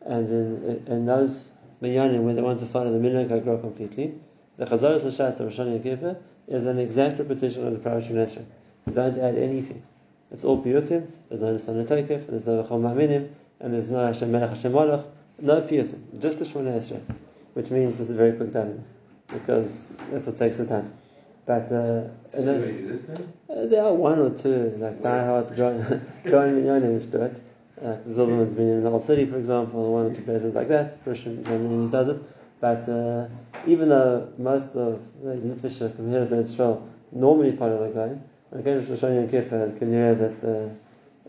And 0.05 0.27
in, 0.27 0.83
in 0.87 1.05
those 1.05 1.53
minyanim 1.81 2.21
where 2.21 2.33
they 2.33 2.41
want 2.41 2.59
to 2.59 2.65
follow 2.65 2.91
the 2.91 2.99
minhag 2.99 3.29
HaGro 3.29 3.61
completely, 3.61 4.13
the 4.57 4.65
Chazaras 4.65 5.03
Hashatz 5.03 5.39
of 5.39 5.57
Rosh 5.57 5.83
Kippur 5.83 6.17
is 6.47 6.65
an 6.65 6.79
exact 6.79 7.19
repetition 7.19 7.65
of 7.65 7.73
the 7.73 7.89
Parashah 7.89 8.11
Nesra. 8.11 8.45
You 8.87 8.93
don't 8.93 9.17
add 9.19 9.35
anything. 9.35 9.83
It's 10.31 10.45
all 10.45 10.63
piyutim, 10.63 11.07
there's 11.29 11.41
no 11.41 11.51
Nisan 11.51 11.85
Tokef, 11.85 12.27
there's 12.27 12.47
no 12.47 12.63
Chol 12.63 12.81
Ma'minim, 12.81 13.29
and 13.59 13.73
there's 13.73 13.89
no 13.89 14.05
Hashem 14.05 14.31
Melech 14.31 14.49
Hashem 14.49 14.71
Malach, 14.71 15.05
no 15.39 15.61
piyutim, 15.61 16.21
just 16.21 16.39
the 16.39 16.45
Shemona 16.45 16.77
Esrei, 16.77 17.01
which 17.53 17.69
means 17.69 17.99
it's 17.99 18.09
a 18.09 18.15
very 18.15 18.33
quick 18.33 18.53
time 18.53 18.83
because 19.27 19.87
that's 20.09 20.27
what 20.27 20.37
takes 20.37 20.57
the 20.57 20.65
time. 20.65 20.93
But 21.45 21.71
uh, 21.71 22.07
this, 22.31 23.09
uh, 23.09 23.65
there 23.65 23.83
are 23.83 23.93
one 23.93 24.19
or 24.19 24.29
two 24.29 24.75
like 24.77 25.01
diehard 25.01 25.55
growing 26.23 26.55
minyanim 26.55 26.93
which 26.93 27.11
do 27.11 27.21
it. 27.23 27.41
Uh, 27.81 27.97
the 28.05 28.13
Zilberman's 28.13 28.53
been 28.53 28.67
in 28.69 28.83
the 28.83 28.91
old 28.91 29.03
city, 29.03 29.25
for 29.25 29.37
example, 29.37 29.91
one 29.91 30.05
or 30.05 30.13
two 30.13 30.21
places 30.21 30.53
like 30.53 30.67
that. 30.67 31.03
Christian 31.03 31.43
who 31.43 31.89
does 31.89 32.09
it. 32.09 32.21
But 32.59 32.87
uh, 32.87 33.27
even 33.65 33.89
though 33.89 34.31
most 34.37 34.75
of 34.75 35.01
the 35.23 35.33
Litvisha 35.33 35.95
from 35.95 36.11
here 36.11 36.23
to 36.23 36.37
Israel 36.37 36.87
normally 37.11 37.55
follow 37.55 37.87
the 37.87 37.93
guy, 37.93 38.19
it 38.59 38.63
came 38.63 38.85
to 38.85 38.91
Shoshani 38.91 39.17
and 39.17 39.31
Kippur, 39.31 39.73
can 39.79 39.91
hear 39.91 40.13
that 40.13 40.31
uh, 40.43 40.69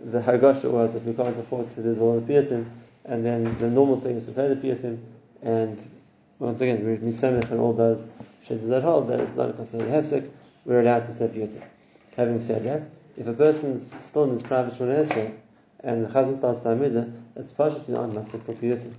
the, 0.05 0.19
the 0.19 0.21
Hagasha 0.21 0.71
was 0.71 0.93
that 0.93 1.05
we 1.05 1.15
can't 1.15 1.39
afford 1.39 1.71
to 1.71 1.83
do 1.83 1.99
all 2.01 2.21
the 2.21 2.33
Piyatim, 2.33 2.67
and 3.07 3.25
then 3.25 3.57
the 3.59 3.71
normal 3.71 3.99
thing 3.99 4.17
is 4.17 4.27
to 4.27 4.35
say 4.35 4.53
the 4.53 4.57
Piyatim, 4.57 4.99
and 5.43 5.83
once 6.39 6.61
again, 6.61 6.85
we're 6.85 6.99
Misamech 6.99 7.51
and 7.51 7.61
all 7.61 7.73
those 7.73 8.11
Shadid 8.47 8.69
that 8.69 8.83
hold 8.83 9.09
that 9.09 9.21
it's 9.21 9.37
not 9.37 9.57
considered 9.57 9.89
hefsek, 9.89 10.29
we're 10.67 10.81
allowed 10.81 11.05
to 11.05 11.13
say 11.13 11.29
piyutim. 11.29 11.63
Having 12.17 12.41
said 12.41 12.65
that, 12.65 12.89
if 13.17 13.27
a 13.27 13.33
person's 13.33 13.95
still 14.05 14.25
in 14.25 14.31
his 14.31 14.43
private 14.43 14.75
Shemona 14.75 15.01
Esrei 15.01 15.35
and 15.83 16.05
the 16.05 16.09
Chazan 16.09 16.37
starts 16.37 16.63
Talmudah, 16.63 17.13
it's 17.37 17.51
partially 17.51 17.95
not 17.95 18.11
mafsek 18.11 18.43
for 18.45 18.55
piyutim. 18.55 18.95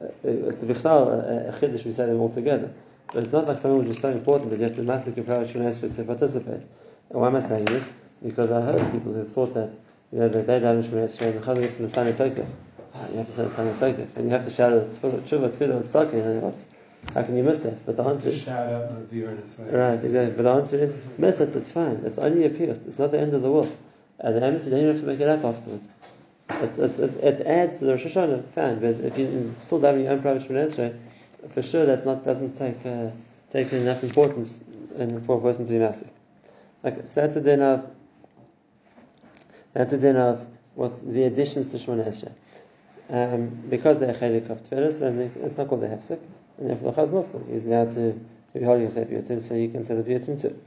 Uh, 0.00 0.08
it's 0.24 0.62
a 0.62 0.66
bichtal, 0.66 1.08
a, 1.08 1.48
uh, 1.48 1.50
uh, 1.50 1.56
a 1.56 1.58
chiddush, 1.58 1.84
we 1.84 1.92
say 1.92 2.06
them 2.06 2.20
all 2.20 2.30
together. 2.30 2.72
But 3.12 3.24
it's 3.24 3.32
not 3.32 3.46
like 3.46 3.58
something 3.58 3.80
which 3.80 3.88
is 3.88 3.98
so 3.98 4.10
important 4.10 4.50
that 4.50 4.58
you 4.58 4.64
have 4.64 4.76
to 4.76 4.82
private 4.84 5.48
Shemona 5.48 5.68
Esrei 5.68 5.94
to 5.94 6.04
participate. 6.04 6.62
And 7.10 7.20
why 7.20 7.28
am 7.28 7.36
I 7.36 7.40
saying 7.40 7.66
this? 7.66 7.92
Because 8.22 8.50
I 8.50 8.60
heard 8.60 8.92
people 8.92 9.12
who 9.12 9.24
thought 9.24 9.54
that 9.54 9.72
you 10.12 10.18
know, 10.18 10.28
that 10.28 10.46
they 10.46 10.60
Shemona 10.60 11.06
Esrei 11.06 11.32
and 11.32 11.42
the 11.42 11.46
Chazan 11.46 11.60
gets 11.60 11.76
the 11.76 11.88
Sani 11.88 12.12
Tokef. 12.12 12.48
Ah, 12.94 13.08
you 13.10 13.18
have 13.18 13.26
to 13.26 13.32
say 13.32 13.44
the 13.44 13.50
Sani 13.50 13.72
Tokef, 13.72 14.16
and 14.16 14.24
you 14.24 14.30
have 14.30 14.44
to 14.44 14.50
shout 14.50 14.72
out 14.72 14.84
tshuva, 14.86 15.50
tefillah, 15.50 15.76
and 15.76 15.84
tzedakah, 15.84 16.12
and 16.12 16.42
what's 16.42 16.64
How 17.14 17.22
can 17.22 17.36
you 17.36 17.44
miss 17.44 17.58
that? 17.58 17.84
But 17.86 17.96
the 17.96 18.04
answer 18.04 18.28
is 18.28 18.42
shout 18.42 18.72
out 18.72 18.92
my 18.92 19.02
viewers. 19.04 19.60
right, 19.60 19.94
exactly. 19.94 20.34
But 20.36 20.42
the 20.42 20.52
answer 20.52 20.76
is 20.76 20.96
miss 21.18 21.40
it. 21.40 21.54
It's 21.54 21.70
fine. 21.70 22.02
It's 22.04 22.18
only 22.18 22.44
a 22.44 22.50
piyut. 22.50 22.86
It's 22.86 22.98
not 22.98 23.12
the 23.12 23.20
end 23.20 23.34
of 23.34 23.42
the 23.42 23.50
world. 23.50 23.74
And 24.18 24.34
the 24.34 24.40
you 24.40 24.70
don't 24.70 24.80
even 24.80 24.86
have 24.86 25.00
to 25.00 25.06
make 25.06 25.20
it 25.20 25.28
up 25.28 25.44
afterwards. 25.44 25.88
It's, 26.48 26.78
it's, 26.78 26.98
it, 26.98 27.14
it 27.16 27.46
adds 27.46 27.78
to 27.78 27.86
the 27.86 27.92
Rosh 27.92 28.04
Hashanah, 28.04 28.44
fine. 28.50 28.78
But 28.78 29.00
if 29.00 29.18
you're 29.18 29.52
still 29.58 29.80
having 29.80 30.04
your 30.04 30.12
own 30.12 30.22
private 30.22 30.42
Esrei, 30.42 30.96
for 31.50 31.62
sure 31.62 31.86
that's 31.86 32.04
not 32.04 32.24
doesn't 32.24 32.54
take 32.54 32.84
uh, 32.86 33.10
take 33.50 33.72
enough 33.72 34.02
importance 34.02 34.62
in, 34.96 35.20
for 35.22 35.38
a 35.38 35.40
person 35.40 35.66
to 35.66 35.72
be 35.72 35.78
massive. 35.78 36.10
Okay, 36.84 37.02
so 37.04 37.20
that's 37.20 37.36
a 37.36 37.40
din 37.40 37.60
of 37.60 37.90
that's 39.72 39.92
a 39.92 39.98
din 39.98 40.16
of 40.16 40.46
what 40.74 41.00
the 41.12 41.24
additions 41.24 41.72
to 41.72 41.78
Shemona 41.78 42.06
Esrei. 42.06 42.32
Um, 43.08 43.48
because 43.68 44.00
they're 44.00 44.14
chelik 44.14 44.50
of 44.50 44.62
tefillas, 44.62 45.00
and 45.00 45.20
it's 45.20 45.58
not 45.58 45.68
called 45.68 45.84
a 45.84 45.88
hefsek, 45.88 46.18
and 46.58 46.70
therefore 46.70 46.92
the 46.92 47.02
chazan 47.02 47.50
is 47.50 47.66
allowed 47.66 47.92
to 47.92 48.18
be 48.52 48.64
holding 48.64 48.86
a 48.86 48.90
piyutim, 48.90 49.40
so 49.42 49.54
you 49.54 49.68
can 49.68 49.84
say 49.84 49.94
the 49.94 50.02
piyutim 50.02 50.40
too. 50.40 50.60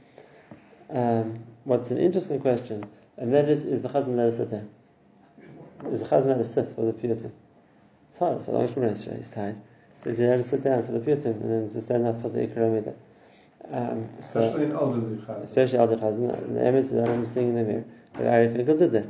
Um, 0.88 1.40
what's 1.64 1.90
an 1.90 1.98
interesting 1.98 2.40
question, 2.40 2.84
and 3.18 3.34
that 3.34 3.48
is, 3.48 3.64
is 3.64 3.82
the 3.82 3.88
chazan 3.88 4.16
let 4.16 4.28
us 4.28 4.38
sit? 4.38 4.62
Is 5.86 6.00
the 6.02 6.06
chazan 6.08 6.38
us 6.38 6.54
sit 6.54 6.70
for 6.70 6.82
the 6.84 6.92
piyutim? 6.92 7.32
It's 8.10 8.18
hard. 8.18 8.38
It's 8.38 8.48
a 8.48 8.52
long 8.52 8.68
Shemona 8.68 8.92
Esrei. 8.92 9.16
He's 9.16 9.30
tired. 9.30 9.56
So 10.02 10.10
he's 10.10 10.20
allowed 10.20 10.36
to 10.36 10.42
sit 10.42 10.62
down 10.62 10.84
for 10.84 10.92
the 10.92 11.00
piyutim, 11.00 11.40
and 11.40 11.50
then 11.50 11.68
to 11.68 11.80
stand 11.80 12.06
up 12.06 12.20
for 12.20 12.28
the 12.28 12.46
ikra 12.46 12.56
midah. 12.82 12.94
Um, 13.72 14.08
so, 14.20 14.40
Especially 14.40 14.64
in 14.64 14.72
elderly 14.72 15.16
chazan. 15.16 15.42
especially 15.42 15.78
Al 15.78 15.88
Chazan. 15.88 16.54
The 16.54 16.60
emes 16.60 16.78
is 16.78 16.94
I 16.94 17.02
remember 17.02 17.26
seeing 17.26 17.48
in 17.50 17.54
the 17.54 17.62
mirror. 17.62 17.84
But 18.14 18.26
Ari 18.26 18.48
Finkel 18.54 18.76
did 18.76 18.92
that 18.92 19.06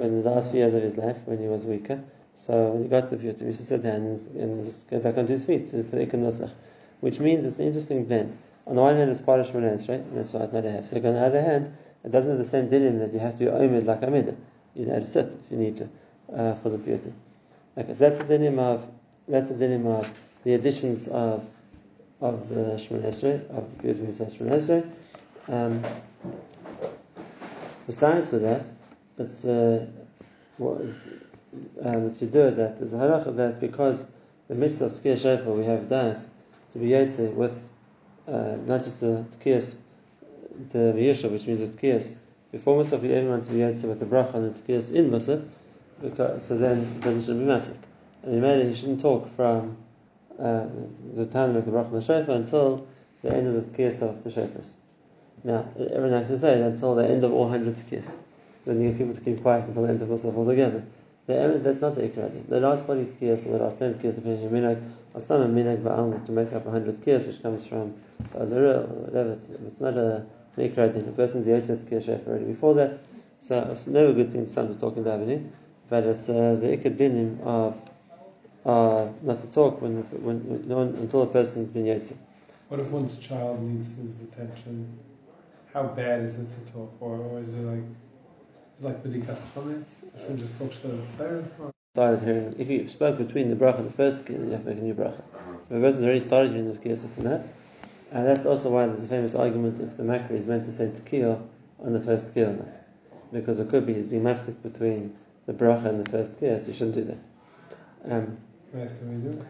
in 0.00 0.22
the 0.22 0.30
last 0.30 0.50
few 0.50 0.60
years 0.60 0.74
of 0.74 0.82
his 0.82 0.96
life 0.96 1.18
when 1.26 1.38
he 1.38 1.46
was 1.46 1.64
weaker. 1.66 2.02
So 2.34 2.70
when 2.72 2.82
he 2.84 2.88
got 2.88 3.08
to 3.08 3.16
the 3.16 3.24
piyutim, 3.24 3.40
he 3.40 3.46
used 3.46 3.60
to 3.60 3.66
sit 3.66 3.82
down 3.82 3.96
and, 3.96 4.26
and 4.36 4.64
just 4.66 4.88
get 4.88 5.02
back 5.02 5.18
onto 5.18 5.32
his 5.32 5.44
feet 5.44 5.68
to, 5.68 5.84
for 5.84 5.96
the 5.96 6.06
ikra 6.06 6.14
nusach, 6.14 6.50
which 7.00 7.20
means 7.20 7.44
it's 7.44 7.58
an 7.58 7.66
interesting 7.66 8.04
blend. 8.04 8.36
On 8.66 8.76
the 8.76 8.82
one 8.82 8.96
hand, 8.96 9.10
it's 9.10 9.20
part 9.20 9.40
of 9.40 9.46
Shemona 9.48 9.74
Esrei, 9.76 9.96
and 9.96 10.16
that's 10.16 10.32
why 10.32 10.42
it's 10.42 10.52
not 10.52 10.64
a 10.64 10.68
hefsek. 10.68 11.04
On 11.04 11.14
the 11.14 11.20
other 11.20 11.40
hand, 11.42 11.72
it 12.04 12.10
doesn't 12.10 12.30
have 12.30 12.38
the 12.38 12.44
same 12.44 12.68
dinim 12.68 12.98
that 13.00 13.12
you 13.12 13.18
have 13.18 13.34
to 13.34 13.38
be 13.38 13.46
omed 13.46 13.84
like 13.84 14.02
Amida. 14.02 14.36
You 14.74 14.86
know, 14.86 14.98
to 15.00 15.04
sit 15.04 15.34
if 15.34 15.50
you 15.50 15.56
need 15.56 15.76
to 15.76 15.88
uh, 16.34 16.54
for 16.54 16.70
the 16.70 16.78
beauty. 16.78 17.12
Okay, 17.76 17.94
so 17.94 18.08
that's 18.08 18.18
the 18.18 18.24
dinim 18.24 18.58
of 18.58 18.88
that's 19.28 19.50
the 19.50 19.54
dinim 19.54 19.86
of 19.86 20.10
the 20.44 20.54
additions 20.54 21.08
of 21.08 21.48
of 22.20 22.48
the 22.48 22.76
Shemona 22.76 23.06
Esrei 23.06 23.48
of 23.50 23.76
the 23.76 23.82
piyutim 23.82 24.06
inside 24.06 24.28
Shemona 24.28 24.56
Esrei. 24.56 24.90
Um, 25.48 25.82
besides 27.86 28.28
for 28.28 28.38
that, 28.38 28.66
it's 29.18 29.44
uh, 29.44 29.86
what, 30.58 30.80
um, 30.80 32.06
it's 32.06 32.20
Yudur 32.20 32.54
that 32.56 32.78
there's 32.78 32.92
a 32.92 32.98
halacha 32.98 33.36
that 33.36 33.60
because 33.60 34.10
the 34.48 34.54
mitzvah 34.54 34.86
of 34.86 34.92
Tkiyah 34.92 35.20
Shofar 35.20 35.52
we 35.52 35.64
have 35.64 35.88
das 35.88 36.30
to 36.72 36.78
be 36.78 36.88
yotze 36.88 37.32
with 37.32 37.68
uh, 38.28 38.56
not 38.66 38.84
just 38.84 39.00
the 39.00 39.24
Tkiyas, 39.38 39.78
the 40.68 40.92
V'yisha, 40.96 41.30
which 41.30 41.46
means 41.46 41.60
the 41.60 41.66
Tkiyas 41.66 42.16
before 42.52 42.82
Musaf, 42.82 43.00
we 43.00 43.12
everyone 43.12 43.42
to 43.42 43.50
be 43.50 43.58
yotze 43.58 43.84
with 43.84 44.00
the 44.00 44.06
bracha 44.06 44.34
and 44.34 44.54
the 44.54 44.60
Tkiyas 44.60 44.92
in 44.92 45.10
Musaf, 45.10 45.46
because 46.00 46.46
so 46.46 46.56
then 46.56 46.80
the 46.94 47.00
person 47.00 47.22
should 47.22 47.38
be 47.38 47.44
mafsik. 47.44 47.76
And 48.22 48.44
it, 48.44 48.68
he 48.68 48.74
shouldn't 48.74 49.00
talk 49.00 49.28
from 49.34 49.76
uh, 50.38 50.66
the 51.14 51.26
time 51.26 51.56
of 51.56 51.64
the 51.64 51.70
the 51.70 52.00
shofar 52.00 52.34
until 52.34 52.86
the 53.22 53.34
end 53.34 53.46
of 53.46 53.54
the 53.54 53.60
Tkiyas 53.60 54.02
of 54.02 54.22
the 54.22 54.30
shofars. 54.30 54.72
Now, 55.42 55.66
everyone 55.78 56.12
has 56.12 56.28
to 56.28 56.38
say 56.38 56.60
until 56.62 56.94
the 56.94 57.06
end 57.08 57.24
of 57.24 57.32
all 57.32 57.48
hundred 57.48 57.74
Tkiyas. 57.76 58.14
Then 58.66 58.80
you 58.80 58.90
get 58.90 58.98
people 58.98 59.14
to 59.14 59.20
keep 59.20 59.42
quiet 59.42 59.66
until 59.66 59.82
the 59.84 59.88
end 59.88 60.02
of 60.02 60.08
Musaf 60.08 60.36
altogether. 60.36 60.84
The 61.26 61.60
that's 61.62 61.80
not 61.80 61.94
the 61.94 62.02
ikra. 62.02 62.48
The 62.48 62.60
last 62.60 62.86
40 62.86 63.04
tkiyas 63.04 63.46
or 63.46 63.52
the 63.52 63.64
last 63.64 63.78
10 63.78 63.94
tkiyas, 63.94 64.16
depending 64.16 64.46
on 64.46 64.52
minhag, 64.52 64.90
astam 65.14 65.44
and 65.44 65.56
minhag 65.56 65.82
ba'al 65.82 66.26
to 66.26 66.32
make 66.32 66.52
up 66.52 66.64
100 66.64 66.96
tkiyas, 66.96 67.26
which 67.26 67.42
comes 67.42 67.66
from 67.66 67.94
Azara 68.34 68.80
or 68.80 69.06
whatever. 69.06 69.32
It's, 69.32 69.48
it's 69.48 69.80
not 69.80 69.96
a 69.96 70.26
ikra 70.58 70.92
din. 70.92 71.08
A 71.08 71.12
person's 71.12 71.46
yotze 71.46 71.76
tkiyas 71.76 72.06
shef 72.06 72.26
already 72.26 72.46
before 72.46 72.74
that. 72.74 72.98
So 73.40 73.68
it's 73.72 73.86
never 73.86 74.10
a 74.10 74.12
good 74.12 74.32
thing 74.32 74.44
to 74.44 74.50
start 74.50 74.80
talking 74.80 75.04
davening, 75.04 75.48
but 75.90 76.04
it's 76.04 76.28
uh, 76.28 76.56
the 76.60 76.68
ikra 76.76 76.96
dinim 76.96 77.40
of 77.42 77.76
uh, 78.64 79.08
not 79.22 79.40
to 79.40 79.46
talk 79.48 79.82
when, 79.82 80.02
when, 80.22 80.38
when 80.68 80.88
until 80.96 81.22
a 81.22 81.26
person's 81.26 81.70
been 81.70 81.84
yotze. 81.84 82.16
What 82.68 82.80
if 82.80 82.90
one's 82.90 83.18
child 83.18 83.66
needs 83.66 83.94
his 83.94 84.20
attention? 84.22 84.98
How 85.74 85.82
bad 85.82 86.22
is 86.22 86.38
it 86.38 86.50
to 86.50 86.72
talk, 86.72 86.92
or, 87.00 87.16
or 87.16 87.40
is 87.40 87.54
it 87.54 87.62
like 87.62 87.84
is 88.78 88.84
it 88.84 88.88
like 88.88 89.02
b'dikas 89.02 89.46
chametz? 89.52 90.04
Should 90.24 90.38
just 90.38 90.56
talk 90.56 90.72
to 90.72 90.88
the 90.88 91.06
Torah? 91.18 91.72
started 91.94 92.22
hearing, 92.22 92.54
if 92.56 92.70
you 92.70 92.88
spoke 92.88 93.18
between 93.18 93.50
the 93.50 93.56
bracha 93.56 93.78
and 93.78 93.88
the 93.88 93.92
first 93.92 94.24
tkiyah, 94.24 94.38
then 94.38 94.44
you 94.46 94.52
have 94.52 94.62
to 94.62 94.70
make 94.70 94.78
a 94.78 94.82
new 94.82 94.94
bracha. 94.94 95.20
If 95.68 95.76
a 95.76 95.80
person's 95.80 96.04
already 96.04 96.20
started 96.20 96.52
hearing 96.52 96.72
the 96.72 96.78
tkiyah, 96.78 97.04
it's 97.04 97.18
enough. 97.18 97.42
And 98.12 98.26
that's 98.26 98.46
also 98.46 98.70
why 98.70 98.86
there's 98.86 99.02
a 99.02 99.08
famous 99.08 99.34
argument 99.34 99.80
if 99.80 99.96
the 99.96 100.04
makri 100.04 100.32
is 100.32 100.46
meant 100.46 100.64
to 100.66 100.72
say 100.72 100.86
tkiyah 100.86 101.42
on 101.80 101.92
the 101.92 102.00
first 102.00 102.32
tkiyah 102.32 102.48
or 102.48 102.64
not. 102.64 102.80
Because 103.32 103.58
it 103.58 103.68
could 103.70 103.86
be 103.86 103.94
he's 103.94 104.06
being 104.06 104.22
mafsik 104.22 104.62
between 104.62 105.16
the 105.46 105.52
bracha 105.52 105.86
in 105.86 106.02
the 106.02 106.10
first 106.10 106.40
tkiyah, 106.40 106.66
you 106.66 106.74
shouldn't 106.74 106.94
do 106.94 107.04
that. 107.04 107.18
Um, 108.12 108.38
Yes, 108.74 109.00
we 109.02 109.16
do. 109.16 109.44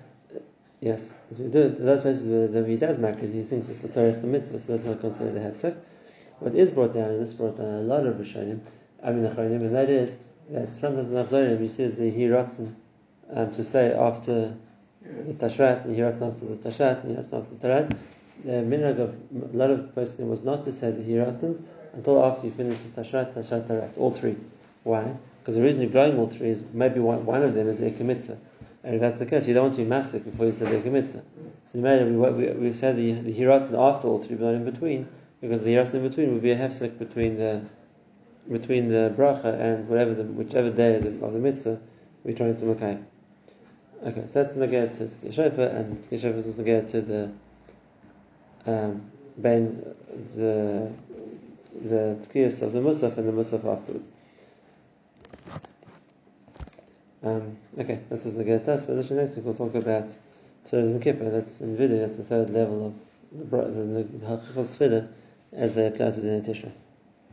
yes, 0.80 1.12
as 1.30 1.38
we 1.38 1.50
do. 1.50 1.68
Those 1.68 2.00
places 2.00 2.26
where 2.26 2.48
the 2.48 2.66
he 2.66 2.76
does 2.78 2.98
makri, 2.98 3.30
he 3.32 3.42
thinks 3.42 3.68
it's 3.68 3.80
the 3.80 3.88
Torah 3.88 4.16
mitzvah, 4.22 4.60
so 4.60 4.72
that's 4.72 4.84
not 4.86 5.00
considered 5.00 5.36
a 5.36 5.40
hefsek. 5.40 5.76
What 6.38 6.54
is 6.54 6.70
brought 6.70 6.94
down, 6.94 7.10
and 7.10 7.20
this 7.20 7.34
brought 7.34 7.58
down 7.58 7.66
a 7.66 7.80
lot 7.82 8.06
of 8.06 8.16
Rishonim, 8.16 8.60
I 9.02 9.12
mean 9.12 9.28
Achronim, 9.30 9.60
and 9.60 9.74
that 9.76 9.90
is 9.90 10.16
that 10.48 10.74
sometimes 10.74 11.10
in 11.10 11.16
Achzorim 11.16 11.60
he 11.60 11.68
says 11.68 11.98
the 11.98 12.10
Hiratzin 12.10 12.74
um, 13.30 13.54
to 13.54 13.62
say 13.62 13.92
after 13.92 14.56
the 15.02 15.34
Tashrat, 15.34 15.84
the 15.84 15.92
Hiratzin 15.92 16.32
after 16.32 16.46
the 16.46 16.56
Tashat, 16.56 17.02
the 17.02 17.14
Hiratzin 17.14 17.38
after 17.42 17.54
the 17.56 17.68
Tarat. 17.68 17.96
The 18.42 18.52
minhag 18.52 18.98
of 18.98 19.14
a 19.52 19.56
lot 19.56 19.70
of 19.70 19.94
person 19.94 20.28
was 20.30 20.42
not 20.42 20.64
to 20.64 20.72
say 20.72 20.90
the 20.92 21.02
Hiratzins 21.02 21.62
until 21.92 22.24
after 22.24 22.46
you 22.46 22.52
finish 22.52 22.78
the 22.78 23.02
Tashrat, 23.02 23.34
Tashat, 23.34 23.68
Tarat, 23.68 23.98
all 23.98 24.10
three. 24.10 24.36
Why? 24.82 25.14
Because 25.50 25.62
the 25.62 25.66
reason 25.66 25.82
you're 25.82 25.90
blowing 25.90 26.16
all 26.16 26.28
three 26.28 26.50
is 26.50 26.62
maybe 26.72 27.00
one, 27.00 27.26
one 27.26 27.42
of 27.42 27.54
them 27.54 27.68
is 27.68 27.80
the 27.80 27.90
Ekemitzah. 27.90 28.38
And 28.84 28.94
if 28.94 29.00
that's 29.00 29.18
the 29.18 29.26
case, 29.26 29.48
you 29.48 29.54
don't 29.54 29.64
want 29.64 29.74
to 29.74 29.82
be 29.82 29.90
mafsik 29.90 30.24
before 30.24 30.46
you 30.46 30.52
say 30.52 30.66
the 30.66 30.76
Ekemitzah. 30.76 31.24
So 31.66 31.78
you 31.78 31.84
it, 31.84 32.06
we, 32.06 32.30
we, 32.30 32.52
we 32.52 32.72
said 32.72 32.96
the, 32.96 33.14
the 33.14 33.32
Hiratzin 33.32 33.74
after 33.76 34.06
all 34.06 34.20
three, 34.20 34.36
but 34.36 34.44
not 34.44 34.54
in 34.54 34.64
between, 34.64 35.08
because 35.40 35.64
the 35.64 35.74
Hiratzin 35.74 35.94
in 35.94 36.08
between 36.08 36.34
would 36.34 36.42
be 36.42 36.52
a 36.52 36.56
hefsek 36.56 37.00
between 37.00 37.36
the 37.36 37.62
between 38.48 38.90
the 38.90 39.12
bracha 39.16 39.60
and 39.60 39.88
whatever 39.88 40.14
the, 40.14 40.22
whichever 40.22 40.70
day 40.70 40.94
of 40.94 41.02
the, 41.02 41.26
of 41.26 41.32
the 41.32 41.40
mitzvah 41.40 41.80
we're 42.22 42.36
trying 42.36 42.54
to 42.54 42.62
makayim. 42.66 43.02
Okay, 44.06 44.22
so 44.28 44.44
that's 44.44 44.54
negate 44.54 44.92
to 44.92 45.06
Yeshofa, 45.26 45.74
and 45.74 46.00
Yeshofa 46.04 46.36
is 46.36 46.56
negate 46.56 46.88
to 46.90 47.00
the 47.00 47.32
um, 48.66 49.10
ben 49.36 49.96
the 50.36 50.92
the 51.74 52.16
tkiyas 52.28 52.62
of 52.62 52.72
the 52.72 52.78
musaf 52.78 53.18
and 53.18 53.26
the 53.26 53.32
musaf 53.32 53.64
afterwards. 53.64 54.06
Um, 57.22 57.58
okay, 57.78 58.00
this 58.08 58.24
is 58.24 58.34
the 58.34 58.54
us, 58.54 58.82
but 58.84 58.94
this 58.94 59.10
next 59.10 59.36
week 59.36 59.44
we'll 59.44 59.54
talk 59.54 59.74
about 59.74 60.08
Tefillah 60.68 61.02
Kippur. 61.02 61.30
That's 61.30 61.60
in 61.60 61.76
video. 61.76 61.98
That's 61.98 62.16
the 62.16 62.24
third 62.24 62.50
level 62.50 62.86
of 62.86 62.94
the 63.38 63.56
the, 63.56 63.66
the, 63.66 64.02
the, 64.24 64.88
the 64.88 65.08
as 65.52 65.74
they 65.74 65.86
apply 65.86 66.12
to 66.12 66.20
the 66.20 66.40
Tishrei. 66.40 66.72